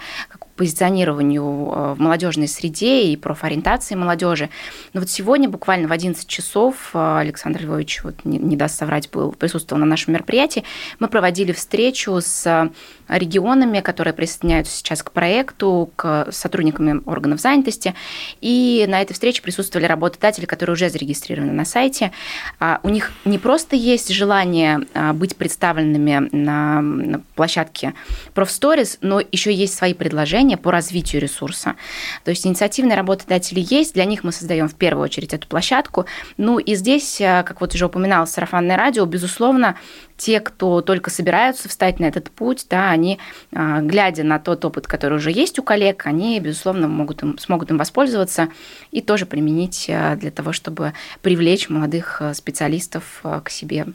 позиционированию 0.61 1.41
э, 1.43 1.93
в 1.95 1.99
молодежной 1.99 2.47
среде 2.47 3.05
и 3.05 3.15
профориентации 3.15 3.95
молодежи. 3.95 4.51
Но 4.93 4.99
вот 4.99 5.09
сегодня 5.09 5.49
буквально 5.49 5.87
в 5.87 5.91
11 5.91 6.27
часов 6.27 6.91
э, 6.93 7.17
Александр 7.17 7.63
Львович, 7.63 8.03
вот 8.03 8.23
не, 8.25 8.37
не 8.37 8.55
даст 8.55 8.77
соврать, 8.77 9.09
был, 9.09 9.31
присутствовал 9.31 9.79
на 9.79 9.87
нашем 9.87 10.13
мероприятии, 10.13 10.63
мы 10.99 11.07
проводили 11.07 11.51
встречу 11.51 12.19
с 12.21 12.69
регионами, 13.07 13.79
которые 13.79 14.13
присоединяются 14.13 14.77
сейчас 14.77 15.01
к 15.01 15.11
проекту, 15.11 15.89
к 15.95 16.27
сотрудниками 16.31 17.01
органов 17.07 17.41
занятости. 17.41 17.95
И 18.39 18.85
на 18.87 19.01
этой 19.01 19.13
встрече 19.13 19.41
присутствовали 19.41 19.87
работодатели, 19.87 20.45
которые 20.45 20.75
уже 20.75 20.91
зарегистрированы 20.91 21.53
на 21.53 21.65
сайте. 21.65 22.11
А 22.59 22.79
у 22.83 22.89
них 22.89 23.11
не 23.25 23.39
просто 23.39 23.75
есть 23.75 24.13
желание 24.13 24.81
быть 25.13 25.35
представленными 25.35 26.29
на 26.31 27.21
площадке 27.35 27.95
ProfStories, 28.35 28.99
но 29.01 29.19
еще 29.19 29.51
есть 29.51 29.75
свои 29.75 29.95
предложения 29.95 30.50
по 30.57 30.71
развитию 30.71 31.21
ресурса. 31.21 31.75
То 32.23 32.31
есть 32.31 32.45
инициативные 32.45 32.97
работодатели 32.97 33.65
есть, 33.67 33.93
для 33.93 34.05
них 34.05 34.23
мы 34.23 34.31
создаем 34.31 34.67
в 34.67 34.75
первую 34.75 35.03
очередь 35.03 35.33
эту 35.33 35.47
площадку. 35.47 36.05
Ну 36.37 36.59
и 36.59 36.75
здесь, 36.75 37.19
а, 37.21 37.43
как 37.43 37.61
вот 37.61 37.73
уже 37.73 37.85
упоминал 37.85 38.27
сарафанное 38.27 38.77
радио, 38.77 39.05
безусловно, 39.05 39.77
те, 40.17 40.39
кто 40.39 40.81
только 40.81 41.09
собираются 41.09 41.67
встать 41.67 41.99
на 41.99 42.05
этот 42.05 42.29
путь, 42.29 42.67
да, 42.69 42.91
они, 42.91 43.19
а, 43.53 43.81
глядя 43.81 44.23
на 44.23 44.39
тот 44.39 44.63
опыт, 44.65 44.87
который 44.87 45.17
уже 45.17 45.31
есть 45.31 45.57
у 45.59 45.63
коллег, 45.63 46.05
они, 46.05 46.39
безусловно, 46.39 46.87
могут 46.87 47.23
им, 47.23 47.37
смогут 47.37 47.71
им 47.71 47.77
воспользоваться 47.77 48.49
и 48.91 49.01
тоже 49.01 49.25
применить 49.25 49.89
а, 49.89 50.15
для 50.15 50.31
того, 50.31 50.53
чтобы 50.53 50.93
привлечь 51.21 51.69
молодых 51.69 52.21
специалистов 52.33 53.23
к 53.43 53.49
себе 53.49 53.87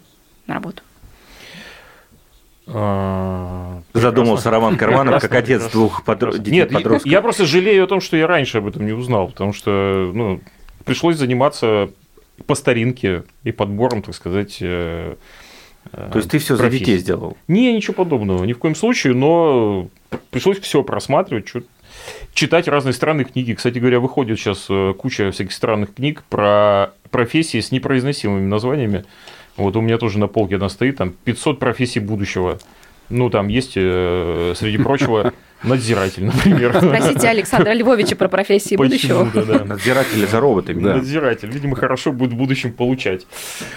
на 0.47 0.55
работу. 0.55 0.83
Задумался 2.67 4.51
Роман 4.51 4.77
Карманов, 4.77 5.23
как 5.23 5.35
отец 5.35 5.71
двух 5.71 6.05
подро... 6.05 6.33
детей 6.33 6.51
Нет, 6.51 6.73
подростков. 6.73 7.11
Я 7.11 7.23
просто 7.23 7.47
жалею 7.47 7.85
о 7.85 7.87
том, 7.87 8.01
что 8.01 8.17
я 8.17 8.27
раньше 8.27 8.59
об 8.59 8.67
этом 8.67 8.85
не 8.85 8.93
узнал, 8.93 9.29
потому 9.29 9.53
что 9.53 10.11
ну, 10.13 10.41
пришлось 10.85 11.17
заниматься 11.17 11.91
по 12.47 12.55
старинке 12.55 13.23
и 13.45 13.53
подбором, 13.53 14.03
так 14.03 14.15
сказать, 14.15 14.59
э, 14.61 15.15
то 15.93 16.17
есть 16.19 16.31
ты 16.31 16.39
все 16.39 16.57
за 16.57 16.69
детей 16.69 16.99
сделал? 16.99 17.37
Не, 17.49 17.73
ничего 17.73 17.95
подобного, 17.95 18.45
ни 18.45 18.53
в 18.53 18.59
коем 18.59 18.75
случае, 18.75 19.15
но 19.15 19.89
пришлось 20.31 20.59
все 20.59 20.83
просматривать, 20.83 21.51
читать 22.35 22.69
разные 22.69 22.93
странные 22.93 23.25
книги. 23.25 23.55
Кстати 23.55 23.79
говоря, 23.79 24.01
выходит 24.01 24.39
сейчас 24.39 24.67
э, 24.69 24.95
куча 24.99 25.31
всяких 25.31 25.53
странных 25.53 25.95
книг 25.95 26.25
про 26.29 26.93
профессии 27.11 27.61
с 27.61 27.71
непроизносимыми 27.71 28.47
названиями. 28.47 29.05
Вот 29.57 29.77
у 29.77 29.81
меня 29.81 29.99
тоже 29.99 30.19
на 30.19 30.27
полке 30.27 30.57
одна 30.57 30.69
стоит, 30.69 30.97
там 30.97 31.13
500 31.25 31.59
профессий 31.59 32.01
будущего. 32.01 32.59
Ну, 33.09 33.31
там 33.31 33.49
есть, 33.49 33.75
э, 33.77 34.55
среди 34.57 34.79
прочего, 34.79 35.33
Надзиратель, 35.63 36.25
например. 36.25 36.77
Спросите 36.77 37.29
Александра 37.29 37.73
Львовича 37.73 38.15
про 38.15 38.29
профессии 38.29 38.77
будущего. 38.77 39.31
Да, 39.33 39.65
Надзиратель 39.65 40.27
за 40.27 40.41
роботами. 40.41 40.83
Да. 40.83 40.97
Надзиратель, 40.97 41.49
видимо, 41.51 41.77
хорошо 41.77 42.13
будет 42.13 42.33
в 42.33 42.37
будущем 42.37 42.73
получать. 42.73 43.27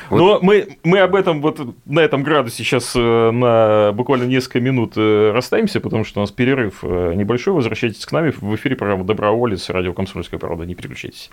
Но 0.09 0.39
мы, 0.41 0.77
мы 0.83 0.99
об 0.99 1.15
этом 1.15 1.41
вот 1.41 1.59
на 1.85 1.99
этом 1.99 2.23
градусе 2.23 2.57
сейчас 2.63 2.93
э, 2.95 3.31
на 3.31 3.91
буквально 3.93 4.25
несколько 4.25 4.59
минут 4.59 4.93
э, 4.97 5.31
расстаемся, 5.31 5.79
потому 5.79 6.03
что 6.03 6.19
у 6.19 6.23
нас 6.23 6.31
перерыв 6.31 6.83
небольшой. 6.83 7.53
Возвращайтесь 7.53 8.05
к 8.05 8.11
нам 8.11 8.29
в 8.29 8.55
эфире 8.55 8.75
программа 8.75 9.05
«Доброволец», 9.05 9.69
радио 9.69 9.93
«Комсомольская 9.93 10.39
правда». 10.39 10.65
Не 10.65 10.75
переключайтесь. 10.75 11.29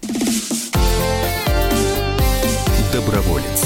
Доброволец. 2.93 3.66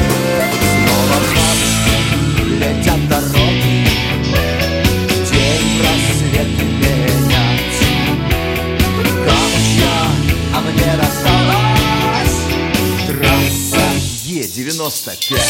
95. 15.03 15.41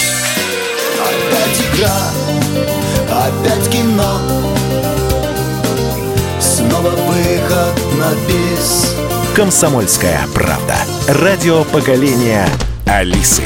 Опять 1.02 1.62
игра, 1.76 1.92
опять 3.10 3.70
кино, 3.70 4.20
снова 6.40 6.90
выход 6.90 7.76
на 7.98 8.14
бис. 8.28 8.96
Комсомольская 9.36 10.26
правда. 10.34 10.78
Радио 11.08 11.66
поколения 11.66 12.48
Алисы. 12.86 13.44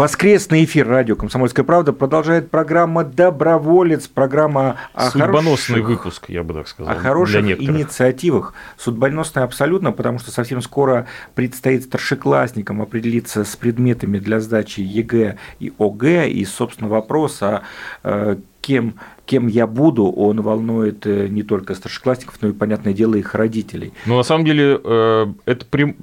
Воскресный 0.00 0.64
эфир 0.64 0.88
радио 0.88 1.14
«Комсомольская 1.14 1.62
правда» 1.62 1.92
продолжает 1.92 2.50
программа 2.50 3.04
«Доброволец», 3.04 4.08
программа 4.08 4.76
о 4.94 5.10
Судьбоносный 5.10 5.82
хороших, 5.82 5.98
выпуск, 5.98 6.24
я 6.28 6.42
бы 6.42 6.54
так 6.54 6.68
сказал. 6.68 6.90
о 6.90 6.96
хороших 6.98 7.42
инициативах. 7.60 8.54
Судьбоносная 8.78 9.44
абсолютно, 9.44 9.92
потому 9.92 10.18
что 10.18 10.30
совсем 10.30 10.62
скоро 10.62 11.06
предстоит 11.34 11.82
старшеклассникам 11.82 12.80
определиться 12.80 13.44
с 13.44 13.54
предметами 13.56 14.18
для 14.18 14.40
сдачи 14.40 14.80
ЕГЭ 14.80 15.36
и 15.58 15.70
ОГЭ. 15.78 16.30
И, 16.30 16.46
собственно, 16.46 16.88
вопрос 16.88 17.42
о 17.42 17.60
э, 18.02 18.36
кем, 18.62 18.94
кем 19.26 19.48
я 19.48 19.66
буду, 19.66 20.06
он 20.06 20.40
волнует 20.40 21.06
э, 21.06 21.28
не 21.28 21.42
только 21.42 21.74
старшеклассников, 21.74 22.38
но 22.40 22.48
и, 22.48 22.52
понятное 22.52 22.94
дело, 22.94 23.16
их 23.16 23.34
родителей. 23.34 23.92
Но 24.06 24.16
на 24.16 24.22
самом 24.22 24.46
деле 24.46 24.80
э, 24.82 25.26
это 25.44 25.66
прям- 25.66 25.96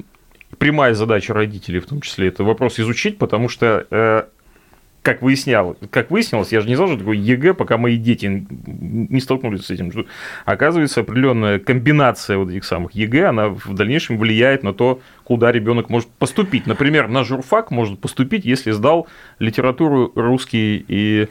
прямая 0.57 0.93
задача 0.93 1.33
родителей, 1.33 1.79
в 1.79 1.86
том 1.86 2.01
числе, 2.01 2.29
это 2.29 2.43
вопрос 2.43 2.79
изучить, 2.79 3.17
потому 3.17 3.49
что, 3.49 3.86
э, 3.89 4.23
как, 5.01 5.21
выяснял, 5.21 5.77
как 5.89 6.12
выяснилось, 6.12 6.51
я 6.51 6.62
же 6.62 6.67
не 6.67 6.75
знал, 6.75 6.89
что 6.89 6.97
такое 6.97 7.17
ЕГЭ, 7.17 7.53
пока 7.53 7.77
мои 7.77 7.97
дети 7.97 8.45
не 8.65 9.19
столкнулись 9.21 9.65
с 9.65 9.71
этим. 9.71 9.91
Оказывается, 10.45 11.01
определенная 11.01 11.60
комбинация 11.60 12.38
вот 12.38 12.49
этих 12.49 12.65
самых 12.65 12.91
ЕГЭ, 12.93 13.27
она 13.27 13.49
в 13.49 13.73
дальнейшем 13.73 14.17
влияет 14.17 14.63
на 14.63 14.73
то, 14.73 14.99
куда 15.23 15.51
ребенок 15.51 15.89
может 15.89 16.10
поступить. 16.10 16.65
Например, 16.65 17.07
на 17.07 17.23
журфак 17.23 17.71
может 17.71 17.99
поступить, 17.99 18.45
если 18.45 18.71
сдал 18.71 19.07
литературу 19.39 20.12
русский 20.15 20.83
и, 20.88 21.27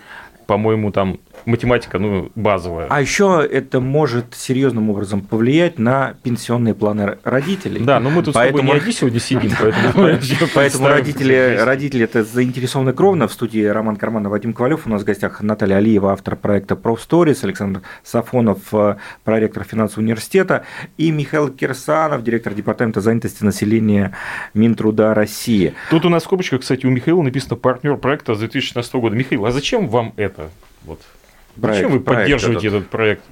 по-моему, 0.47 0.93
там 0.93 1.19
математика, 1.45 1.99
ну, 1.99 2.31
базовая. 2.35 2.87
А 2.89 3.01
еще 3.01 3.47
это 3.51 3.81
может 3.81 4.35
серьезным 4.35 4.91
образом 4.91 5.21
повлиять 5.21 5.79
на 5.79 6.15
пенсионные 6.23 6.75
планы 6.75 7.19
родителей. 7.23 7.83
Да, 7.85 8.01
но 8.01 8.11
мы 8.11 8.23
тут 8.23 8.35
с 8.35 8.39
тобой 8.39 8.63
не 8.63 8.73
одни 8.73 8.93
сегодня 8.93 9.21
сидим, 9.21 9.53
поэтому... 9.61 10.19
Поэтому 10.55 10.89
родители, 10.89 11.59
родители 11.61 12.05
это 12.05 12.25
заинтересованы 12.25 12.93
кровно. 12.93 13.29
В 13.29 13.33
студии 13.33 13.65
Роман 13.65 13.97
Карманов, 13.97 14.33
Вадим 14.33 14.53
Ковалев. 14.53 14.87
У 14.87 14.91
нас 14.91 15.03
в 15.03 15.05
гостях 15.05 15.41
Наталья 15.43 15.77
Алиева, 15.77 16.13
автор 16.13 16.37
проекта 16.37 16.77
Profstories, 16.77 17.45
Александр 17.45 17.83
Сафонов, 18.03 18.59
э, 18.73 18.97
проректор 19.25 19.65
финансового 19.65 20.05
университета, 20.05 20.65
и 20.97 21.11
Михаил 21.11 21.49
Кирсанов, 21.49 22.23
директор 22.25 22.55
департамента 22.55 23.01
занятости 23.01 23.45
населения 23.45 24.17
Минтруда 24.55 25.15
России. 25.15 25.75
Тут 25.91 26.05
у 26.05 26.09
нас 26.09 26.23
в 26.23 26.27
скобочках, 26.27 26.61
кстати, 26.61 26.87
у 26.87 26.91
Михаила 26.91 27.23
написано 27.23 27.57
партнер 27.57 27.97
проекта 27.97 28.35
с 28.35 28.39
2016 28.39 28.95
года. 28.95 29.17
Михаил, 29.17 29.47
а 29.47 29.53
зачем 29.53 29.89
вам 29.89 30.13
это? 30.17 30.51
Вот. 30.85 31.01
Проект- 31.61 31.83
зачем 31.83 31.93
вы 31.93 32.01
проект 32.01 32.23
поддерживаете 32.25 32.67
этот. 32.69 32.79
этот 32.81 32.91
проект? 32.91 33.23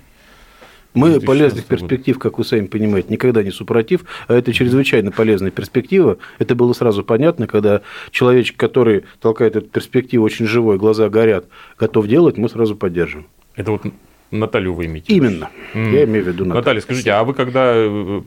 Мы 0.95 1.09
2016 1.09 1.27
полезных 1.27 1.65
перспектив, 1.65 2.19
как 2.21 2.39
вы 2.39 2.45
сами 2.45 2.67
понимаете, 2.67 3.09
никогда 3.11 3.43
не 3.43 3.51
супротив, 3.51 4.05
а 4.29 4.35
это 4.35 4.53
чрезвычайно 4.53 5.11
полезная 5.11 5.51
перспектива. 5.51 6.19
Это 6.39 6.55
было 6.55 6.73
сразу 6.73 7.03
понятно, 7.03 7.49
когда 7.49 7.81
человечек, 8.13 8.57
который 8.57 9.03
толкает 9.21 9.57
эту 9.57 9.67
перспективу, 9.69 10.25
очень 10.25 10.47
живой, 10.47 10.79
глаза 10.79 11.09
горят, 11.09 11.47
готов 11.79 12.07
делать, 12.07 12.39
мы 12.39 12.49
сразу 12.49 12.77
поддерживаем. 12.77 13.27
Это 13.57 13.73
вот 13.73 13.83
Наталью 14.31 14.75
вы 14.75 14.87
имеете? 14.87 15.13
Именно. 15.13 15.51
М. 15.75 15.93
Я 15.93 16.05
имею 16.05 16.25
в 16.25 16.29
виду 16.29 16.45
Наталью. 16.45 16.55
Наталья, 16.55 16.81
скажите, 16.81 17.11
а 17.13 17.25
вы 17.25 17.35
когда 17.35 17.73
э, 17.75 18.23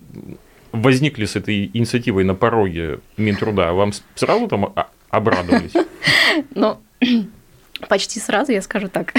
возникли 0.74 1.26
с 1.26 1.36
этой 1.36 1.70
инициативой 1.74 2.24
на 2.24 2.36
пороге 2.36 3.00
Минтруда, 3.18 3.72
вам 3.74 3.92
сразу 4.16 4.48
там 4.48 4.72
а- 4.76 4.90
обрадовались? 5.10 5.74
Ну, 6.54 6.78
почти 7.90 8.20
сразу, 8.20 8.52
я 8.52 8.62
скажу 8.62 8.90
так. 8.90 9.14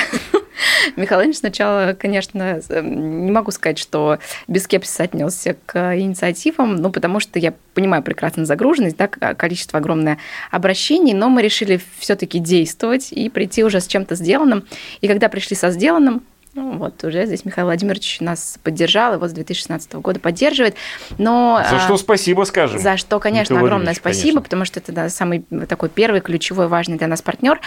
Михаил 0.97 1.23
Ильич 1.23 1.39
сначала, 1.39 1.95
конечно, 1.99 2.61
эм, 2.69 3.27
не 3.27 3.31
могу 3.31 3.51
сказать, 3.51 3.79
что 3.79 4.19
без 4.47 4.65
скепсиса 4.65 5.05
отнесся 5.05 5.57
к 5.67 5.97
инициативам, 5.97 6.77
ну, 6.77 6.91
потому 6.91 7.21
что 7.21 7.39
я 7.39 7.55
понимаю 7.75 8.03
прекрасно 8.03 8.45
загруженность, 8.45 8.97
да, 8.97 9.09
количество 9.09 9.79
огромное 9.79 10.19
обращений, 10.51 11.15
но 11.15 11.29
мы 11.29 11.43
решили 11.43 11.81
все-таки 11.99 12.39
действовать 12.39 13.13
и 13.13 13.29
прийти 13.29 13.65
уже 13.65 13.81
с 13.81 13.87
чем-то 13.87 14.15
сделанным. 14.15 14.65
И 15.01 15.09
когда 15.09 15.29
пришли 15.29 15.57
со 15.57 15.71
сделанным, 15.71 16.23
ну, 16.55 16.77
вот 16.79 17.05
уже 17.05 17.27
здесь 17.27 17.45
Михаил 17.45 17.67
Владимирович 17.67 18.21
нас 18.21 18.59
поддержал, 18.63 19.15
и 19.15 19.17
вот 19.19 19.31
с 19.31 19.33
2016 19.33 19.95
года 19.95 20.19
поддерживает. 20.21 20.77
Но, 21.19 21.63
За 21.69 21.77
а, 21.77 21.81
что 21.81 21.97
спасибо 21.97 22.45
скажем. 22.45 22.79
за 22.79 22.97
что, 22.97 23.19
конечно, 23.21 23.55
Михаил 23.55 23.67
огромное 23.67 23.95
спасибо, 23.95 24.23
конечно. 24.23 24.43
потому 24.43 24.65
что 24.65 24.81
это 24.81 24.93
да, 24.93 25.09
самый 25.09 25.45
такой 25.69 25.89
первый 25.89 26.21
ключевой 26.21 26.69
важный 26.69 26.97
для 26.97 27.07
нас 27.07 27.23
партнер. 27.23 27.61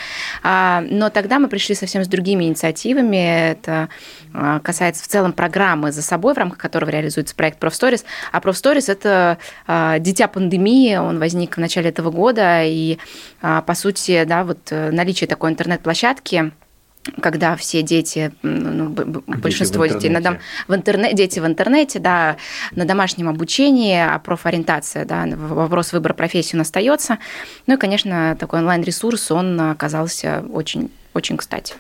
А, 0.43 0.83
Но 0.89 1.09
тогда 1.09 1.39
мы 1.39 1.47
пришли 1.47 1.75
совсем 1.75 2.03
с 2.03 2.07
другими 2.07 2.45
инициативами. 2.45 3.51
Это 3.51 3.89
а, 4.33 4.59
касается 4.59 5.03
в 5.03 5.07
целом 5.07 5.33
программы 5.33 5.91
за 5.91 6.01
собой, 6.01 6.33
в 6.33 6.37
рамках 6.37 6.57
которого 6.57 6.89
реализуется 6.89 7.35
проект 7.35 7.59
Профсторис. 7.59 8.03
А 8.31 8.39
Профсторис 8.41 8.89
это 8.89 9.37
дитя 9.99 10.27
пандемии, 10.27 10.95
он 10.95 11.19
возник 11.19 11.57
в 11.57 11.59
начале 11.59 11.89
этого 11.89 12.11
года, 12.11 12.63
и 12.63 12.97
по 13.41 13.73
сути, 13.73 14.23
да, 14.25 14.43
вот 14.43 14.71
э, 14.71 14.91
наличие 14.91 15.27
такой 15.27 15.51
интернет-площадки 15.51 16.51
когда 17.21 17.55
все 17.55 17.81
дети, 17.81 18.31
ну, 18.43 18.89
большинство 18.89 19.85
детей 19.85 20.09
на 20.09 20.21
дом, 20.21 20.37
в 20.67 20.75
интернете, 20.75 21.15
дети 21.15 21.39
в 21.39 21.45
интернете, 21.45 21.99
да, 21.99 22.37
на 22.75 22.85
домашнем 22.85 23.27
обучении, 23.27 23.97
а 23.97 24.19
профориентация, 24.19 25.05
да, 25.05 25.25
вопрос 25.27 25.93
выбора 25.93 26.13
профессии 26.13 26.55
он 26.55 26.61
остается. 26.61 27.17
Ну 27.67 27.75
и, 27.75 27.77
конечно, 27.77 28.35
такой 28.39 28.59
онлайн-ресурс, 28.59 29.31
он 29.31 29.59
оказался 29.59 30.43
очень, 30.53 30.91
очень 31.13 31.37
кстати. 31.37 31.73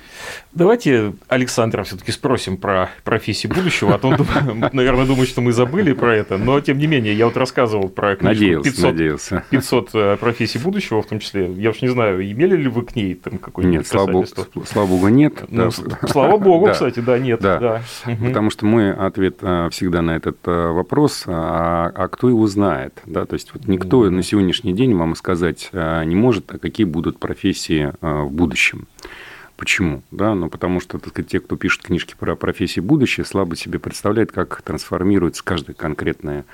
Давайте 0.53 1.13
Александра 1.29 1.83
все-таки 1.83 2.11
спросим 2.11 2.57
про 2.57 2.89
профессии 3.03 3.47
будущего, 3.47 3.95
а 3.95 3.97
то 3.97 4.09
он, 4.09 4.17
наверное, 4.73 5.05
думает, 5.05 5.29
что 5.29 5.41
мы 5.41 5.53
забыли 5.53 5.93
про 5.93 6.15
это. 6.15 6.37
Но, 6.37 6.59
тем 6.59 6.77
не 6.77 6.87
менее, 6.87 7.13
я 7.13 7.25
вот 7.25 7.37
рассказывал 7.37 7.87
про 7.89 8.15
книжку 8.15 8.25
Надеялся, 8.25 8.69
500, 8.71 8.91
надеялся. 8.91 9.43
500 9.49 9.89
э, 9.93 10.17
профессий 10.17 10.59
будущего, 10.59 11.01
в 11.01 11.05
том 11.07 11.19
числе. 11.19 11.51
Я 11.53 11.69
уж 11.69 11.81
не 11.81 11.87
знаю, 11.87 12.29
имели 12.29 12.57
ли 12.57 12.67
вы 12.67 12.83
к 12.83 12.95
ней 12.95 13.15
там 13.15 13.37
какой-нибудь 13.37 13.77
Нет, 13.77 13.87
слава 13.87 14.11
богу, 14.11 14.27
слава 14.65 14.87
богу, 14.87 15.07
нет. 15.07 15.33
Ну, 15.49 15.69
Да. 15.69 16.07
слава 16.07 16.37
богу, 16.37 16.65
Да. 16.67 16.73
кстати, 16.73 16.99
да, 16.99 17.17
нет. 17.17 17.39
Да. 17.39 17.59
Да. 17.59 17.81
Потому 18.05 18.49
что 18.49 18.65
мой 18.65 18.93
ответ 18.93 19.37
э, 19.41 19.69
всегда 19.71 20.01
на 20.01 20.11
этот 20.17 20.37
э, 20.45 20.67
вопрос, 20.71 21.23
а, 21.27 21.91
а 21.95 22.07
кто 22.09 22.27
его 22.27 22.47
знает? 22.47 23.01
Да? 23.05 23.25
То 23.25 23.35
есть 23.35 23.53
вот 23.53 23.67
никто 23.67 24.09
на 24.09 24.23
сегодняшний 24.23 24.73
день 24.73 24.93
вам 24.95 25.15
сказать 25.15 25.69
не 25.71 26.15
может, 26.15 26.53
а 26.53 26.57
какие 26.57 26.85
будут 26.85 27.19
профессии 27.19 27.93
в 28.01 28.29
будущем. 28.29 28.87
Почему? 29.61 30.01
Да, 30.09 30.33
ну, 30.33 30.49
потому 30.49 30.79
что 30.79 30.97
так 30.97 31.09
сказать, 31.09 31.29
те, 31.29 31.39
кто 31.39 31.55
пишет 31.55 31.83
книжки 31.83 32.15
про 32.17 32.35
профессии 32.35 32.79
будущее, 32.79 33.27
слабо 33.27 33.55
себе 33.55 33.77
представляют, 33.77 34.31
как 34.31 34.59
трансформируется 34.63 35.43
каждая 35.43 35.75
конкретная 35.75 36.45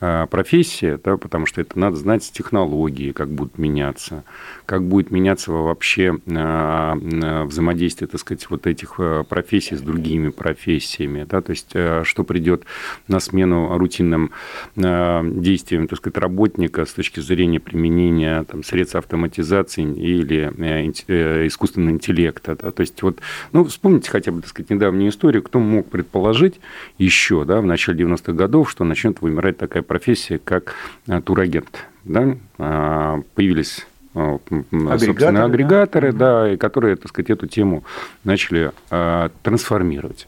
э, 0.00 0.26
профессия, 0.28 0.98
да, 1.04 1.16
потому 1.16 1.46
что 1.46 1.60
это 1.60 1.78
надо 1.78 1.94
знать 1.94 2.28
технологии, 2.32 3.12
как 3.12 3.30
будут 3.30 3.56
меняться, 3.56 4.24
как 4.66 4.82
будет 4.82 5.12
меняться 5.12 5.52
вообще 5.52 6.18
э, 6.26 6.32
э, 6.34 7.44
взаимодействие, 7.44 8.08
так 8.08 8.20
сказать, 8.20 8.50
вот 8.50 8.66
этих 8.66 8.98
профессий 9.28 9.76
с 9.76 9.80
другими 9.80 10.30
профессиями, 10.30 11.22
да, 11.22 11.42
то 11.42 11.50
есть 11.50 11.70
что 11.70 12.24
придет 12.24 12.64
на 13.06 13.20
смену 13.20 13.78
рутинным 13.78 14.32
действиям, 14.74 15.86
так 15.86 15.98
сказать, 15.98 16.18
работника 16.18 16.84
с 16.84 16.92
точки 16.92 17.20
зрения 17.20 17.60
применения 17.60 18.42
там, 18.42 18.64
средств 18.64 18.96
автоматизации 18.96 19.84
или 19.84 20.52
э, 20.58 20.92
э, 21.06 21.46
искусственного 21.46 21.92
интеллекта. 21.92 22.55
Да? 22.56 22.70
То 22.70 22.80
есть 22.80 23.00
вот, 23.02 23.18
ну, 23.52 23.64
вспомните 23.64 24.10
хотя 24.10 24.32
бы, 24.32 24.40
так 24.40 24.50
сказать, 24.50 24.70
недавнюю 24.70 25.10
историю, 25.10 25.42
кто 25.42 25.58
мог 25.58 25.88
предположить 25.88 26.60
еще, 26.98 27.44
да, 27.44 27.60
в 27.60 27.66
начале 27.66 28.04
90-х 28.04 28.32
годов, 28.32 28.70
что 28.70 28.84
начнет 28.84 29.20
вымирать 29.20 29.58
такая 29.58 29.82
профессия, 29.82 30.38
как 30.38 30.74
э, 31.06 31.20
турагент. 31.20 31.86
Да? 32.04 32.36
А, 32.58 33.20
Появились 33.34 33.86
э, 34.14 34.38
Агрегаторы, 34.48 35.06
собственно, 35.06 35.32
да? 35.40 35.44
агрегаторы, 35.44 36.12
да, 36.12 36.52
и 36.52 36.56
которые, 36.56 36.96
так 36.96 37.08
сказать, 37.08 37.30
эту 37.30 37.46
тему 37.46 37.84
начали 38.24 38.72
э, 38.90 39.28
трансформировать. 39.42 40.26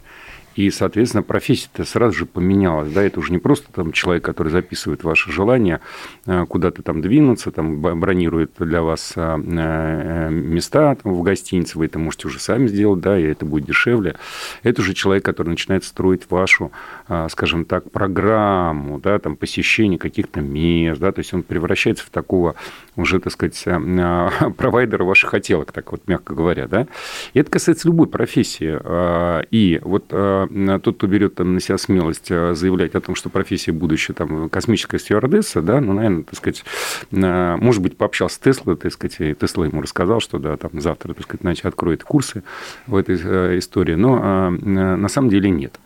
И, 0.55 0.71
соответственно, 0.71 1.23
профессия-то 1.23 1.85
сразу 1.85 2.17
же 2.17 2.27
поменялась. 2.27 2.93
Да? 2.93 3.03
Это 3.03 3.21
уже 3.21 3.33
не 3.33 3.39
просто 3.39 3.73
там, 3.73 3.93
человек, 3.93 4.25
который 4.25 4.51
записывает 4.51 5.05
ваши 5.05 5.31
желания, 5.31 5.81
э, 6.27 6.47
куда-то 6.47 6.83
там 6.83 7.01
двинуться, 7.01 7.51
там, 7.51 7.81
бронирует 7.81 8.53
для 8.59 8.83
вас 8.83 9.13
э, 9.17 9.21
э, 9.21 10.31
места 10.31 10.95
там, 10.97 11.15
в 11.15 11.23
гостинице, 11.23 11.79
вы 11.79 11.87
это 11.87 11.99
можете 11.99 12.29
уже 12.29 12.41
сами 12.41 12.67
сделать, 12.67 13.01
да, 13.01 13.19
и 13.19 13.23
это 13.23 13.45
будет 13.45 13.67
дешевле. 13.67 14.17
Это 14.63 14.83
уже 14.83 14.95
человек, 14.95 15.25
который 15.25 15.51
начинает 15.51 15.85
строить 15.85 16.29
вашу, 16.31 16.73
э, 17.09 17.29
скажем 17.31 17.65
так, 17.65 17.91
программу, 17.91 18.99
да, 18.99 19.19
там, 19.19 19.37
посещения 19.37 19.99
каких-то 19.99 20.41
мест, 20.41 21.01
да, 21.01 21.13
то 21.13 21.21
есть 21.21 21.33
он 21.33 21.43
превращается 21.43 22.05
в 22.05 22.11
такого 22.11 22.55
уже, 22.99 23.21
так 23.21 23.33
сказать, 23.33 23.63
э, 23.67 23.79
э, 23.79 24.51
провайдера 24.57 25.05
ваших 25.05 25.31
хотелок, 25.31 25.73
так 25.73 25.91
вот 25.93 26.07
мягко 26.07 26.35
говоря, 26.35 26.67
да. 26.67 26.87
И 27.33 27.39
это 27.39 27.51
касается 27.51 27.89
любой 27.89 28.09
профессии. 28.09 28.79
Э, 28.83 29.43
И 29.51 29.81
вот 29.83 30.09
тот, 30.09 30.97
кто 30.97 31.07
берет 31.07 31.37
там, 31.37 31.55
на 31.55 31.61
себя 31.61 31.79
смелость 31.79 32.29
заявлять 32.29 32.95
о 32.95 33.01
том, 33.01 33.15
что 33.15 33.29
профессия 33.29 33.73
будущее, 33.73 34.15
там, 34.15 34.49
космическая 34.49 34.99
стюардесса, 34.99 35.63
да, 35.63 35.81
ну, 35.81 35.93
наверное, 35.93 36.25
так 36.25 36.37
сказать, 36.37 36.65
может 37.11 37.83
быть, 37.83 37.97
пообщался 37.97 38.37
с 38.37 38.39
Теслой, 38.39 38.77
так 38.77 38.93
сказать, 38.93 39.17
и 39.21 39.35
Тесла 39.35 39.67
ему 39.67 39.83
рассказал, 39.83 40.21
что, 40.21 40.39
да, 40.39 40.57
там, 40.57 40.81
завтра, 40.81 41.15
так 41.15 41.25
сказать, 41.25 41.43
значит, 41.43 41.67
откроет 41.67 42.03
курсы 42.03 42.43
в 42.87 42.97
этой 42.97 43.59
истории, 43.59 43.95
но 43.95 44.51
на 44.51 45.09
самом 45.09 45.31
деле 45.31 45.51
нет. 45.51 45.79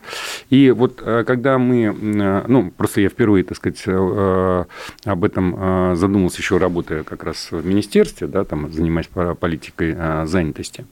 И 0.49 0.71
вот 0.71 1.01
когда 1.01 1.57
мы, 1.57 1.91
ну, 2.47 2.71
просто 2.71 3.01
я 3.01 3.09
впервые, 3.09 3.43
так 3.43 3.57
сказать, 3.57 3.83
об 3.87 5.23
этом 5.23 5.95
задумался 5.95 6.39
еще 6.39 6.57
работая 6.57 7.02
как 7.03 7.23
раз 7.23 7.49
в 7.51 7.65
министерстве, 7.65 8.27
да, 8.27 8.43
там, 8.45 8.71
занимаясь 8.71 9.07
политикой 9.39 9.95
занятости. 10.25 10.85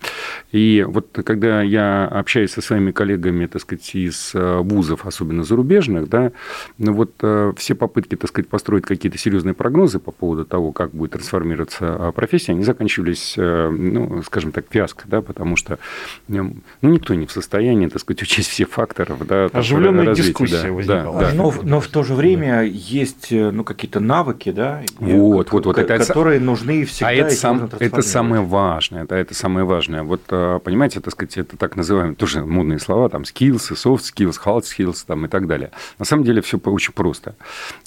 И 0.51 0.85
вот 0.87 1.07
когда 1.25 1.61
я 1.61 2.05
общаюсь 2.05 2.51
со 2.51 2.61
своими 2.61 2.91
коллегами, 2.91 3.45
так 3.45 3.61
сказать, 3.61 3.95
из 3.95 4.31
э, 4.33 4.57
вузов, 4.59 5.05
особенно 5.05 5.43
зарубежных, 5.43 6.09
да, 6.09 6.31
ну 6.77 6.93
вот 6.93 7.11
э, 7.21 7.53
все 7.57 7.75
попытки, 7.75 8.15
так 8.15 8.29
сказать, 8.29 8.49
построить 8.49 8.85
какие-то 8.85 9.17
серьезные 9.17 9.53
прогнозы 9.53 9.99
по 9.99 10.11
поводу 10.11 10.45
того, 10.45 10.71
как 10.71 10.91
будет 10.91 11.11
трансформироваться 11.11 11.97
э, 11.99 12.11
профессия, 12.13 12.51
они 12.51 12.63
заканчивались, 12.63 13.35
ну, 13.37 14.21
скажем 14.23 14.51
так, 14.51 14.65
фиаско, 14.69 15.05
да, 15.07 15.21
потому 15.21 15.55
что 15.55 15.79
ну, 16.27 16.55
никто 16.81 17.13
не 17.13 17.25
в 17.25 17.31
состоянии, 17.31 17.87
так 17.87 18.01
сказать, 18.01 18.21
учесть 18.21 18.49
все 18.49 18.65
факторы. 18.65 19.15
Да, 19.27 19.45
Оживленная 19.53 20.05
развития, 20.05 20.29
дискуссия 20.29 20.63
да, 20.63 20.71
возникала. 20.71 21.19
Да, 21.19 21.29
да. 21.29 21.35
Но, 21.35 21.53
но 21.63 21.79
в 21.79 21.87
то 21.87 22.03
же 22.03 22.13
время 22.13 22.63
есть 22.63 23.27
ну, 23.31 23.63
какие-то 23.63 23.99
навыки, 23.99 24.51
да, 24.51 24.81
вот, 24.99 25.51
вот, 25.51 25.65
вот, 25.65 25.75
которые 25.75 26.00
это, 26.09 26.39
нужны 26.39 26.85
всегда. 26.85 27.09
А 27.09 27.13
это, 27.13 27.31
сам, 27.31 27.69
это 27.79 28.01
самое 28.01 28.41
важное, 28.41 29.05
да, 29.05 29.17
это 29.17 29.33
самое 29.33 29.65
важное. 29.65 30.03
Вот, 30.03 30.21
понимаете, 30.25 30.99
так 30.99 31.13
сказать, 31.13 31.37
это 31.37 31.57
так 31.57 31.75
называемые, 31.75 32.15
тоже 32.15 32.45
модные 32.45 32.79
слова, 32.79 33.09
там, 33.09 33.23
skills, 33.23 33.71
soft 33.73 34.01
skills, 34.01 34.35
hard 34.43 34.61
skills, 34.61 35.03
там, 35.05 35.25
и 35.25 35.27
так 35.29 35.47
далее. 35.47 35.71
На 35.99 36.05
самом 36.05 36.23
деле 36.23 36.41
все 36.41 36.57
очень 36.57 36.93
просто. 36.93 37.35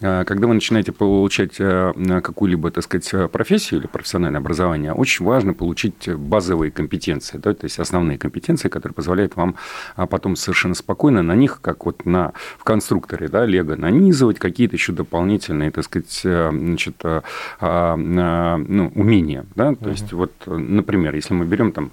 А, 0.02 0.24
когда 0.24 0.46
вы 0.46 0.54
начинаете 0.54 0.92
получать 0.92 1.56
э, 1.58 2.20
какую-либо, 2.22 2.70
так 2.70 2.84
сказать, 2.84 3.30
профессию 3.30 3.80
или 3.80 3.86
профессиональное 3.86 4.40
образование, 4.40 4.92
очень 4.92 5.24
важно 5.24 5.54
получить 5.54 6.08
базовые 6.08 6.70
компетенции, 6.70 7.38
да, 7.38 7.54
то 7.54 7.64
есть 7.64 7.78
основные 7.78 8.18
компетенции, 8.18 8.68
которые 8.68 8.94
позволяют 8.94 9.36
вам 9.36 9.56
а, 9.96 10.06
потом 10.06 10.36
совершенно 10.36 10.74
спокойно 10.74 11.22
на 11.22 11.34
них, 11.34 11.60
как 11.60 11.86
вот 11.86 12.04
на, 12.06 12.32
в 12.58 12.64
конструкторе, 12.64 13.28
да, 13.28 13.44
Лего, 13.44 13.76
нанизывать 13.76 14.38
какие-то 14.38 14.76
еще 14.76 14.92
дополнительные, 14.92 15.70
так 15.70 15.84
сказать, 15.84 16.20
э, 16.24 16.50
значит, 16.52 16.96
а, 17.04 17.96
ну, 18.04 18.92
умения, 18.94 19.44
да, 19.54 19.74
то 19.74 19.90
есть 19.90 20.12
вот, 20.12 20.32
например, 20.46 21.14
если 21.14 21.34
мы 21.34 21.44
берем 21.44 21.72
там 21.72 21.90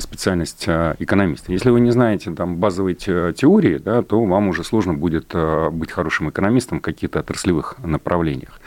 специальность 0.00 0.68
экономиста, 0.68 1.52
если 1.52 1.70
вы 1.70 1.80
не 1.80 1.90
знаете 1.90 2.30
там 2.32 2.56
базовые 2.56 2.94
теории, 2.94 3.78
да, 3.78 4.02
то 4.02 4.22
вам 4.24 4.48
уже 4.48 4.64
сложно 4.64 4.94
будет 4.94 5.30
э, 5.34 5.70
быть 5.70 5.90
хорошим 5.90 6.30
экономистом 6.30 6.78
в 6.78 6.82
каких-то 6.82 7.20
отраслевых 7.20 7.76
направлениях. 7.82 8.60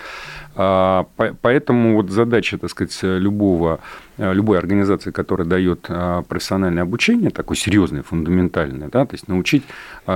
А, 0.55 1.07
поэтому 1.41 1.95
вот 1.95 2.09
задача, 2.09 2.57
так 2.57 2.69
сказать, 2.69 2.97
любого, 3.01 3.79
э, 4.17 4.33
любой 4.33 4.57
организации, 4.57 5.11
которая 5.11 5.47
дает 5.47 5.85
э, 5.89 6.23
профессиональное 6.27 6.83
обучение, 6.83 7.29
такое 7.29 7.57
серьезное, 7.57 8.03
фундаментальное, 8.03 8.89
да, 8.89 9.05
то 9.05 9.13
есть 9.13 9.27
научить 9.27 9.63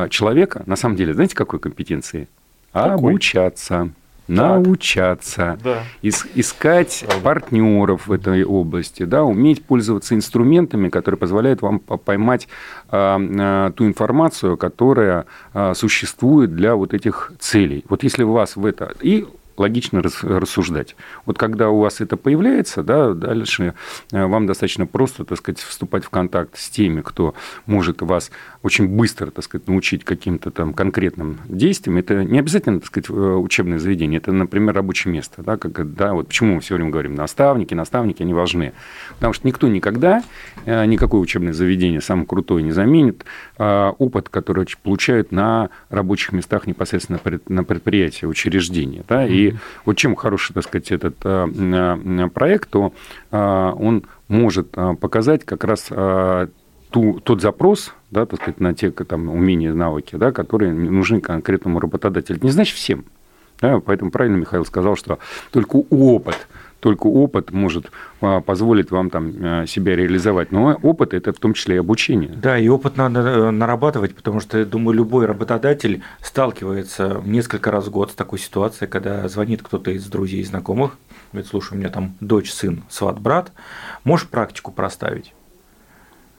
человека, 0.09 0.63
на 0.65 0.75
самом 0.75 0.95
деле, 0.95 1.13
знаете, 1.13 1.35
какой 1.35 1.59
компетенции? 1.59 2.27
Какой? 2.71 3.11
Обучаться 3.11 3.91
научаться, 4.27 5.57
да. 5.63 5.83
ис- 6.01 6.27
искать 6.35 7.03
Правда. 7.05 7.23
партнеров 7.23 8.07
в 8.07 8.11
этой 8.11 8.43
области, 8.43 9.03
да, 9.03 9.23
уметь 9.23 9.63
пользоваться 9.65 10.15
инструментами, 10.15 10.89
которые 10.89 11.17
позволяют 11.17 11.61
вам 11.61 11.79
поймать 11.79 12.47
а, 12.89 13.19
а, 13.19 13.71
ту 13.71 13.85
информацию, 13.85 14.57
которая 14.57 15.25
а, 15.53 15.73
существует 15.73 16.55
для 16.55 16.75
вот 16.75 16.93
этих 16.93 17.31
целей. 17.39 17.83
Вот 17.89 18.03
если 18.03 18.23
у 18.23 18.31
вас 18.31 18.55
в 18.55 18.65
это 18.65 18.93
и 19.01 19.25
логично 19.57 20.01
рассуждать. 20.01 20.95
Вот 21.25 21.37
когда 21.37 21.69
у 21.69 21.79
вас 21.79 22.01
это 22.01 22.17
появляется, 22.17 22.83
да, 22.83 23.13
дальше 23.13 23.73
э, 24.11 24.25
вам 24.25 24.47
достаточно 24.47 24.85
просто, 24.85 25.25
так 25.25 25.37
сказать, 25.37 25.59
вступать 25.59 26.03
в 26.03 26.09
контакт 26.09 26.57
с 26.57 26.69
теми, 26.69 27.01
кто 27.01 27.35
может 27.65 28.01
вас 28.01 28.31
очень 28.61 28.87
быстро, 28.87 29.31
так 29.31 29.43
сказать, 29.43 29.67
научить 29.67 30.03
каким-то 30.03 30.51
там 30.51 30.73
конкретным 30.73 31.39
действиям. 31.47 31.97
Это 31.97 32.23
не 32.23 32.39
обязательно, 32.39 32.79
так 32.79 32.87
сказать, 32.87 33.09
э, 33.09 33.13
учебное 33.13 33.79
заведение, 33.79 34.17
это, 34.19 34.31
например, 34.31 34.75
рабочее 34.75 35.13
место, 35.13 35.43
да, 35.43 35.57
как, 35.57 35.93
да, 35.93 36.13
вот 36.13 36.27
почему 36.27 36.55
мы 36.55 36.61
все 36.61 36.75
время 36.75 36.89
говорим 36.89 37.15
наставники, 37.15 37.73
наставники, 37.73 38.21
они 38.21 38.33
важны. 38.33 38.73
Потому 39.15 39.33
что 39.33 39.47
никто 39.47 39.67
никогда, 39.67 40.23
э, 40.65 40.85
никакое 40.85 41.21
учебное 41.21 41.53
заведение 41.53 42.01
самое 42.01 42.27
крутое 42.27 42.63
не 42.63 42.71
заменит 42.71 43.25
опыт, 43.57 44.29
который 44.29 44.65
получают 44.81 45.31
на 45.31 45.69
рабочих 45.89 46.31
местах 46.31 46.67
непосредственно 46.67 47.19
на 47.47 47.63
предприятии, 47.63 48.25
учреждения, 48.25 49.03
да, 49.07 49.25
и 49.25 49.42
вот 49.85 49.97
чем 49.97 50.15
хороший, 50.15 50.53
так 50.53 50.63
сказать, 50.63 50.91
этот 50.91 51.15
э, 51.23 51.47
э, 51.47 52.27
проект, 52.33 52.69
то 52.69 52.93
э, 53.31 53.73
он 53.77 54.03
может 54.27 54.71
показать 54.99 55.45
как 55.45 55.63
раз 55.63 55.89
ту, 56.89 57.19
тот 57.19 57.41
запрос, 57.41 57.93
да, 58.11 58.25
так 58.25 58.41
сказать, 58.41 58.59
на 58.59 58.73
те 58.73 58.89
там, 58.91 59.29
умения, 59.29 59.73
навыки, 59.73 60.15
да, 60.15 60.31
которые 60.31 60.73
нужны 60.73 61.21
конкретному 61.21 61.79
работодателю. 61.79 62.37
Это 62.37 62.45
не 62.45 62.51
значит 62.51 62.75
всем. 62.75 63.05
Да, 63.63 63.79
поэтому 63.79 64.11
правильно 64.11 64.35
Михаил 64.35 64.65
сказал, 64.65 64.97
что 64.97 65.19
только 65.51 65.77
опыт 65.89 66.47
только 66.81 67.07
опыт 67.07 67.51
может 67.51 67.91
а, 68.19 68.41
позволить 68.41 68.91
вам 68.91 69.09
там 69.09 69.31
а, 69.39 69.65
себя 69.65 69.95
реализовать. 69.95 70.51
Но 70.51 70.77
опыт– 70.83 71.13
это 71.13 71.31
в 71.31 71.37
том 71.37 71.53
числе 71.53 71.75
и 71.75 71.79
обучение. 71.79 72.31
Да, 72.35 72.59
и 72.59 72.67
опыт 72.67 72.97
надо 72.97 73.21
э, 73.21 73.51
нарабатывать, 73.51 74.13
потому 74.13 74.41
что, 74.41 74.57
я 74.57 74.65
думаю, 74.65 74.97
любой 74.97 75.25
работодатель 75.25 76.03
сталкивается 76.21 77.21
несколько 77.23 77.71
раз 77.71 77.85
в 77.85 77.91
год 77.91 78.11
с 78.11 78.15
такой 78.15 78.37
ситуацией, 78.37 78.89
когда 78.89 79.25
звонит 79.29 79.63
кто-то 79.63 79.91
из 79.91 80.05
друзей 80.07 80.41
и 80.41 80.43
знакомых, 80.43 80.97
говорит, 81.31 81.49
слушай, 81.49 81.75
у 81.75 81.77
меня 81.77 81.89
там 81.89 82.15
дочь, 82.19 82.51
сын, 82.51 82.83
сват, 82.89 83.17
брат, 83.17 83.53
можешь 84.03 84.27
практику 84.27 84.73
проставить? 84.73 85.33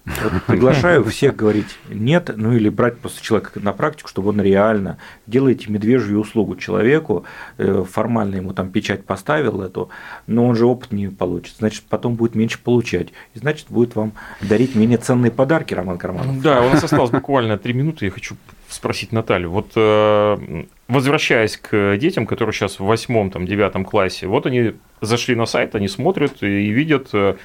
Вот 0.05 0.43
приглашаю 0.47 1.03
всех 1.05 1.35
говорить 1.35 1.79
нет, 1.89 2.31
ну 2.37 2.53
или 2.53 2.69
брать 2.69 2.99
просто 2.99 3.23
человека 3.23 3.59
на 3.61 3.73
практику, 3.73 4.09
чтобы 4.09 4.31
он 4.31 4.41
реально 4.41 4.99
делаете 5.27 5.71
медвежью 5.71 6.21
услугу 6.21 6.57
человеку, 6.57 7.25
э, 7.57 7.85
формально 7.91 8.37
ему 8.37 8.53
там 8.53 8.71
печать 8.71 9.05
поставил 9.07 9.63
эту, 9.63 9.89
но 10.27 10.47
он 10.47 10.57
же 10.57 10.67
опыт 10.67 10.93
не 10.93 11.09
получит, 11.09 11.57
значит 11.59 11.85
потом 11.89 12.17
будет 12.17 12.35
меньше 12.35 12.59
получать, 12.59 13.09
и 13.35 13.39
значит 13.39 13.69
будет 13.71 13.97
вам 13.97 14.13
дарить 14.43 14.75
менее 14.75 14.99
ценные 14.99 15.31
подарки, 15.31 15.73
Роман 15.73 15.97
Карманов. 15.97 16.43
Да, 16.43 16.61
у 16.63 16.69
нас 16.69 16.85
осталось 16.85 17.11
буквально 17.11 17.57
три 17.57 17.73
минуты, 17.73 18.05
я 18.05 18.11
хочу 18.11 18.37
спросить 18.69 19.11
Наталью, 19.11 19.51
вот 19.51 19.73
э, 19.75 20.65
возвращаясь 20.89 21.57
к 21.57 21.97
детям, 21.97 22.27
которые 22.27 22.53
сейчас 22.53 22.79
в 22.79 22.85
восьмом, 22.85 23.31
там, 23.31 23.47
девятом 23.47 23.85
классе, 23.85 24.27
вот 24.27 24.45
они 24.47 24.75
зашли 25.01 25.35
на 25.35 25.47
сайт, 25.47 25.75
они 25.75 25.89
смотрят 25.89 26.43
и 26.43 26.71
видят 26.71 27.09
э, 27.13 27.37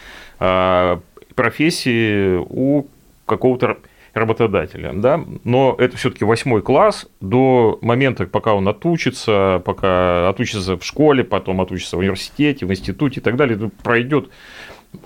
профессии 1.39 2.35
у 2.35 2.87
какого-то 3.25 3.77
работодателя, 4.13 4.91
да, 4.93 5.23
но 5.45 5.73
это 5.77 5.95
все-таки 5.95 6.25
восьмой 6.25 6.61
класс, 6.61 7.07
до 7.21 7.79
момента, 7.81 8.25
пока 8.25 8.53
он 8.53 8.67
отучится, 8.67 9.61
пока 9.63 10.27
отучится 10.27 10.75
в 10.75 10.83
школе, 10.83 11.23
потом 11.23 11.61
отучится 11.61 11.95
в 11.95 11.99
университете, 11.99 12.65
в 12.65 12.71
институте 12.71 13.21
и 13.21 13.23
так 13.23 13.37
далее, 13.37 13.71
пройдет 13.83 14.29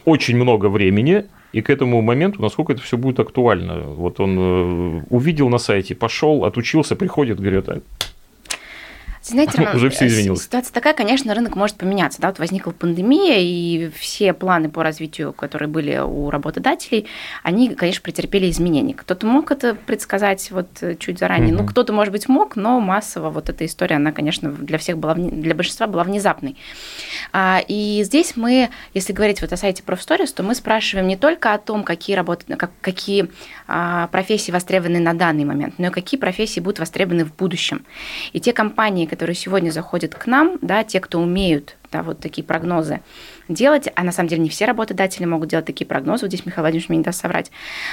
очень 0.06 0.36
много 0.36 0.69
времени, 0.69 1.26
и 1.52 1.62
к 1.62 1.69
этому 1.69 2.02
моменту, 2.02 2.41
насколько 2.41 2.74
это 2.74 2.82
все 2.82 2.98
будет 2.98 3.19
актуально. 3.19 3.82
Вот 3.82 4.19
он 4.19 4.38
э, 4.39 5.02
увидел 5.12 5.50
на 5.50 5.60
сайте, 5.60 5.93
пошел, 5.93 6.46
отучился, 6.46 6.96
приходит, 6.96 7.39
говорит, 7.39 7.69
знаете, 9.32 9.58
Роман, 9.58 9.76
уже 9.76 9.90
все 9.90 10.08
изменилось. 10.08 10.44
Ситуация 10.44 10.74
такая, 10.74 10.94
конечно, 10.94 11.34
рынок 11.34 11.56
может 11.56 11.78
поменяться. 11.78 12.22
Да? 12.22 12.30
Вот 12.30 12.40
возникла 12.40 12.72
пандемия, 12.72 13.38
и 13.40 13.90
все 13.96 14.34
планы 14.34 14.70
по 14.70 14.84
развитию, 14.84 15.34
которые 15.34 15.70
были 15.70 15.98
у 15.98 16.30
работодателей, 16.30 17.08
они, 17.42 17.70
конечно, 17.70 18.02
претерпели 18.02 18.50
изменения. 18.50 18.94
Кто-то 18.94 19.26
мог 19.26 19.52
это 19.52 19.76
предсказать 19.76 20.52
вот 20.52 20.68
чуть 21.00 21.20
заранее, 21.20 21.54
угу. 21.54 21.64
ну, 21.64 21.70
кто-то, 21.70 21.94
может 21.94 22.12
быть, 22.12 22.28
мог, 22.28 22.56
но 22.56 22.80
массово 22.80 23.30
вот 23.30 23.50
эта 23.50 23.66
история, 23.66 23.96
она, 23.96 24.12
конечно, 24.12 24.52
для 24.52 24.78
всех 24.78 24.98
была, 24.98 25.16
для 25.16 25.56
большинства 25.56 25.88
была 25.88 26.04
внезапной. 26.04 26.58
А, 27.32 27.62
и 27.68 28.02
здесь 28.04 28.36
мы, 28.36 28.70
если 28.94 29.14
говорить 29.14 29.42
вот 29.42 29.54
о 29.54 29.58
сайте 29.58 29.84
Профсторис, 29.84 30.34
то 30.34 30.44
мы 30.44 30.56
спрашиваем 30.56 31.08
не 31.08 31.16
только 31.16 31.54
о 31.54 31.58
том, 31.58 31.84
какие 31.84 32.16
работы, 32.16 32.56
как, 32.56 32.72
какие 32.82 33.30
а, 33.68 34.08
профессии 34.08 34.52
востребованы 34.52 35.00
на 35.00 35.14
данный 35.14 35.46
момент, 35.46 35.76
но 35.78 35.88
и 35.88 35.90
какие 35.90 36.20
профессии 36.20 36.60
будут 36.60 36.80
востребованы 36.80 37.26
в 37.26 37.34
будущем. 37.36 37.86
И 38.34 38.40
те 38.40 38.54
компании, 38.54 39.06
которые 39.13 39.36
сегодня 39.36 39.69
заходят 39.69 40.15
к 40.15 40.26
нам, 40.26 40.58
да, 40.62 40.84
те, 40.84 40.99
кто 40.99 41.19
умеют 41.19 41.76
да, 41.93 42.02
вот 42.02 42.19
такие 42.19 42.43
прогнозы 42.43 43.02
делать, 43.47 43.88
а 43.95 44.04
на 44.04 44.12
самом 44.12 44.28
деле 44.28 44.41
не 44.41 44.49
все 44.49 44.65
работодатели 44.65 45.26
могут 45.26 45.49
делать 45.49 45.65
такие 45.65 45.86
прогнозы, 45.86 46.26
вот 46.26 46.30
здесь 46.30 46.45
Михаил 46.45 46.63
Владимирович 46.63 46.89
мне 46.89 46.97
не 46.97 47.04
даст 47.04 47.21
соврать, 47.21 47.52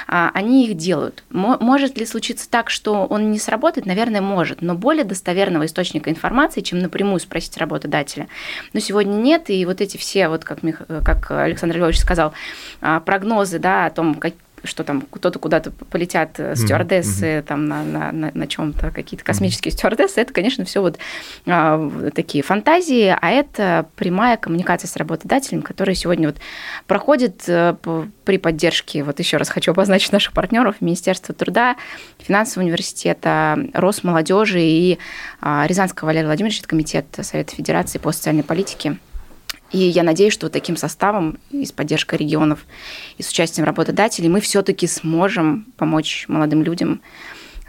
а, 0.08 0.30
они 0.32 0.66
их 0.66 0.76
делают. 0.76 1.22
Может 1.30 1.98
ли 1.98 2.06
случиться 2.06 2.48
так, 2.48 2.70
что 2.70 3.04
он 3.04 3.30
не 3.30 3.38
сработает? 3.38 3.84
Наверное, 3.84 4.22
может, 4.22 4.62
но 4.62 4.74
более 4.74 5.04
достоверного 5.04 5.66
источника 5.66 6.08
информации, 6.08 6.62
чем 6.62 6.78
напрямую 6.78 7.20
спросить 7.20 7.58
работодателя. 7.58 8.28
Но 8.72 8.80
сегодня 8.80 9.12
нет, 9.12 9.50
и 9.50 9.66
вот 9.66 9.82
эти 9.82 9.98
все, 9.98 10.28
вот 10.28 10.44
как, 10.44 10.60
как 11.04 11.30
Александр 11.30 11.76
Львович 11.76 11.98
сказал, 11.98 12.32
а, 12.80 13.00
прогнозы 13.00 13.58
да, 13.58 13.86
о 13.86 13.90
том, 13.90 14.14
как, 14.14 14.32
что 14.64 14.84
там 14.84 15.02
кто-то 15.10 15.38
куда-то 15.38 15.70
полетят 15.70 16.38
э, 16.38 16.54
стюардессы 16.54 17.26
mm-hmm. 17.26 17.42
там 17.42 17.66
на, 17.66 17.82
на, 17.82 18.12
на, 18.12 18.30
на 18.34 18.46
чем-то, 18.46 18.90
какие-то 18.90 19.24
космические 19.24 19.72
mm-hmm. 19.72 19.76
стюардессы, 19.76 20.20
это, 20.20 20.32
конечно, 20.32 20.64
все 20.64 20.80
вот 20.80 20.98
а, 21.46 22.10
такие 22.14 22.42
фантазии, 22.42 23.16
а 23.18 23.30
это 23.30 23.86
прямая 23.96 24.36
коммуникация 24.36 24.88
с 24.88 24.96
работодателем, 24.96 25.62
которая 25.62 25.94
сегодня 25.94 26.28
вот 26.28 26.38
проходит 26.86 27.44
а, 27.48 27.76
при 28.24 28.38
поддержке, 28.38 29.02
вот 29.02 29.18
еще 29.18 29.36
раз 29.36 29.48
хочу 29.48 29.72
обозначить 29.72 30.12
наших 30.12 30.32
партнеров, 30.32 30.76
Министерства 30.80 31.34
труда, 31.34 31.76
финансового 32.18 32.66
университета, 32.66 33.58
Росмолодежи 33.74 34.60
и 34.60 34.98
а, 35.40 35.66
Рязанского 35.66 36.06
Валерия 36.06 36.26
Владимировича, 36.26 36.64
комитет 36.66 37.06
Совета 37.20 37.54
Федерации 37.54 37.98
по 37.98 38.12
социальной 38.12 38.42
политике. 38.42 38.98
И 39.72 39.78
я 39.78 40.02
надеюсь, 40.02 40.32
что 40.32 40.46
вот 40.46 40.52
таким 40.52 40.76
составом 40.76 41.38
и 41.50 41.64
с 41.64 41.72
поддержкой 41.72 42.16
регионов, 42.18 42.60
и 43.18 43.22
с 43.22 43.30
участием 43.30 43.66
работодателей 43.66 44.28
мы 44.28 44.40
все-таки 44.40 44.86
сможем 44.86 45.66
помочь 45.76 46.24
молодым 46.28 46.62
людям 46.62 47.00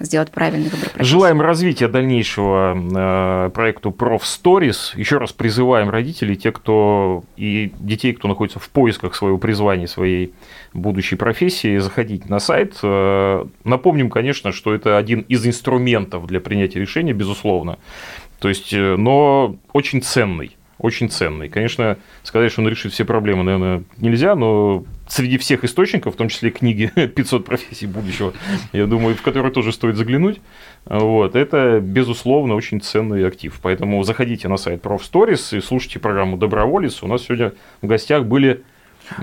сделать 0.04 0.32
правильный 0.32 0.70
выбор 0.70 0.90
профессии. 0.90 1.10
Желаем 1.10 1.42
развития 1.42 1.88
дальнейшего 1.88 2.76
э, 2.76 3.50
проекту 3.52 3.90
Stories. 3.92 4.98
Еще 4.98 5.18
раз 5.18 5.32
призываем 5.32 5.90
родителей, 5.90 6.36
те, 6.36 6.52
кто 6.52 7.24
и 7.38 7.72
детей, 7.80 8.14
кто 8.14 8.28
находится 8.28 8.60
в 8.60 8.70
поисках 8.70 9.16
своего 9.16 9.38
призвания, 9.38 9.88
своей 9.88 10.34
будущей 10.74 11.16
профессии, 11.16 11.78
заходить 11.78 12.30
на 12.30 12.40
сайт. 12.40 12.80
Э, 12.84 13.46
напомним, 13.64 14.10
конечно, 14.10 14.52
что 14.52 14.74
это 14.74 14.98
один 14.98 15.22
из 15.22 15.46
инструментов 15.46 16.28
для 16.28 16.40
принятия 16.40 16.80
решения, 16.80 17.14
безусловно. 17.14 17.78
То 18.40 18.50
есть, 18.50 18.74
э, 18.74 18.96
но 18.98 19.56
очень 19.74 20.02
ценный 20.02 20.58
очень 20.82 21.10
ценный. 21.10 21.48
Конечно, 21.48 21.98
сказать, 22.24 22.52
что 22.52 22.62
он 22.62 22.68
решит 22.68 22.92
все 22.92 23.06
проблемы, 23.06 23.44
наверное, 23.44 23.84
нельзя, 23.98 24.36
но 24.36 24.84
среди 25.08 25.38
всех 25.38 25.64
источников, 25.64 26.16
в 26.16 26.18
том 26.18 26.28
числе 26.28 26.50
книги 26.50 26.92
«500 26.96 27.44
профессий 27.44 27.86
будущего», 27.86 28.34
я 28.74 28.88
думаю, 28.88 29.16
в 29.16 29.22
которые 29.22 29.52
тоже 29.52 29.74
стоит 29.74 29.96
заглянуть, 29.96 30.42
вот, 30.86 31.36
это, 31.36 31.80
безусловно, 31.80 32.56
очень 32.56 32.82
ценный 32.82 33.26
актив. 33.28 33.58
Поэтому 33.62 34.02
заходите 34.04 34.48
на 34.48 34.58
сайт 34.58 34.84
ProfStories 34.84 35.58
и 35.58 35.62
слушайте 35.62 36.00
программу 36.00 36.38
«Доброволец». 36.38 37.04
У 37.04 37.08
нас 37.08 37.24
сегодня 37.24 37.54
в 37.82 37.88
гостях 37.88 38.26
были 38.26 38.64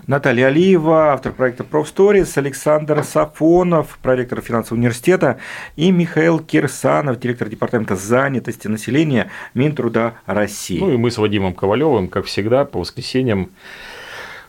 Наталья 0.07 0.47
Алиева, 0.47 1.13
автор 1.13 1.33
проекта 1.33 1.65
ProfStories, 1.65 2.31
Александр 2.37 3.03
Сафонов, 3.05 3.99
проректор 4.03 4.41
финансового 4.41 4.81
университета, 4.81 5.39
и 5.77 5.91
Михаил 5.91 6.39
Кирсанов, 6.39 7.19
директор 7.19 7.49
департамента 7.49 7.97
занятости 7.97 8.69
населения 8.69 9.31
Минтруда 9.55 10.15
России. 10.27 10.79
Ну 10.79 10.93
и 10.93 10.97
мы 10.97 11.11
с 11.11 11.19
Вадимом 11.19 11.55
Ковалевым, 11.55 12.09
как 12.09 12.27
всегда, 12.27 12.65
по 12.65 12.81
воскресеньям 12.81 13.51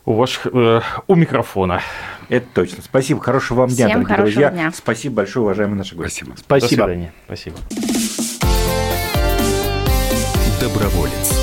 у 0.06 0.14
ваших 0.14 0.48
э, 0.52 0.82
у 1.08 1.16
микрофона. 1.16 1.82
Это 2.30 2.46
точно. 2.54 2.82
Спасибо. 2.84 3.22
Хорошего 3.22 3.60
вам 3.60 3.70
дня, 3.70 3.88
Всем 3.88 4.04
дорогие 4.04 4.18
друзья. 4.18 4.50
Дня. 4.50 4.72
Спасибо 4.74 5.16
большое, 5.18 5.44
уважаемые 5.44 5.78
наши 5.78 5.96
гости. 5.96 6.24
Спасибо. 6.24 6.38
Спасибо. 6.40 6.62
До 6.62 6.68
свидания. 6.68 7.14
Спасибо. 7.26 7.58
Доброволец. 10.60 11.39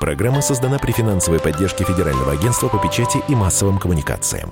Программа 0.00 0.40
создана 0.40 0.78
при 0.78 0.92
финансовой 0.92 1.40
поддержке 1.40 1.84
Федерального 1.84 2.32
агентства 2.32 2.68
по 2.68 2.78
печати 2.78 3.22
и 3.28 3.34
массовым 3.34 3.78
коммуникациям. 3.78 4.50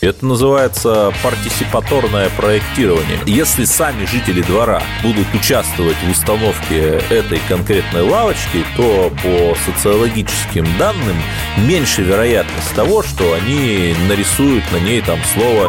Это 0.00 0.26
называется 0.26 1.12
партисипаторное 1.22 2.30
проектирование. 2.30 3.20
Если 3.26 3.64
сами 3.64 4.06
жители 4.06 4.42
двора 4.42 4.82
будут 5.04 5.32
участвовать 5.34 5.96
в 6.02 6.10
установке 6.10 7.00
этой 7.10 7.38
конкретной 7.48 8.02
лавочки, 8.02 8.64
то 8.76 9.12
по 9.22 9.54
социологическим 9.66 10.66
данным 10.78 11.16
меньше 11.58 12.02
вероятность 12.02 12.74
того, 12.74 13.04
что 13.04 13.34
они 13.34 13.94
нарисуют 14.08 14.64
на 14.72 14.78
ней 14.78 15.00
там 15.00 15.20
слово 15.32 15.68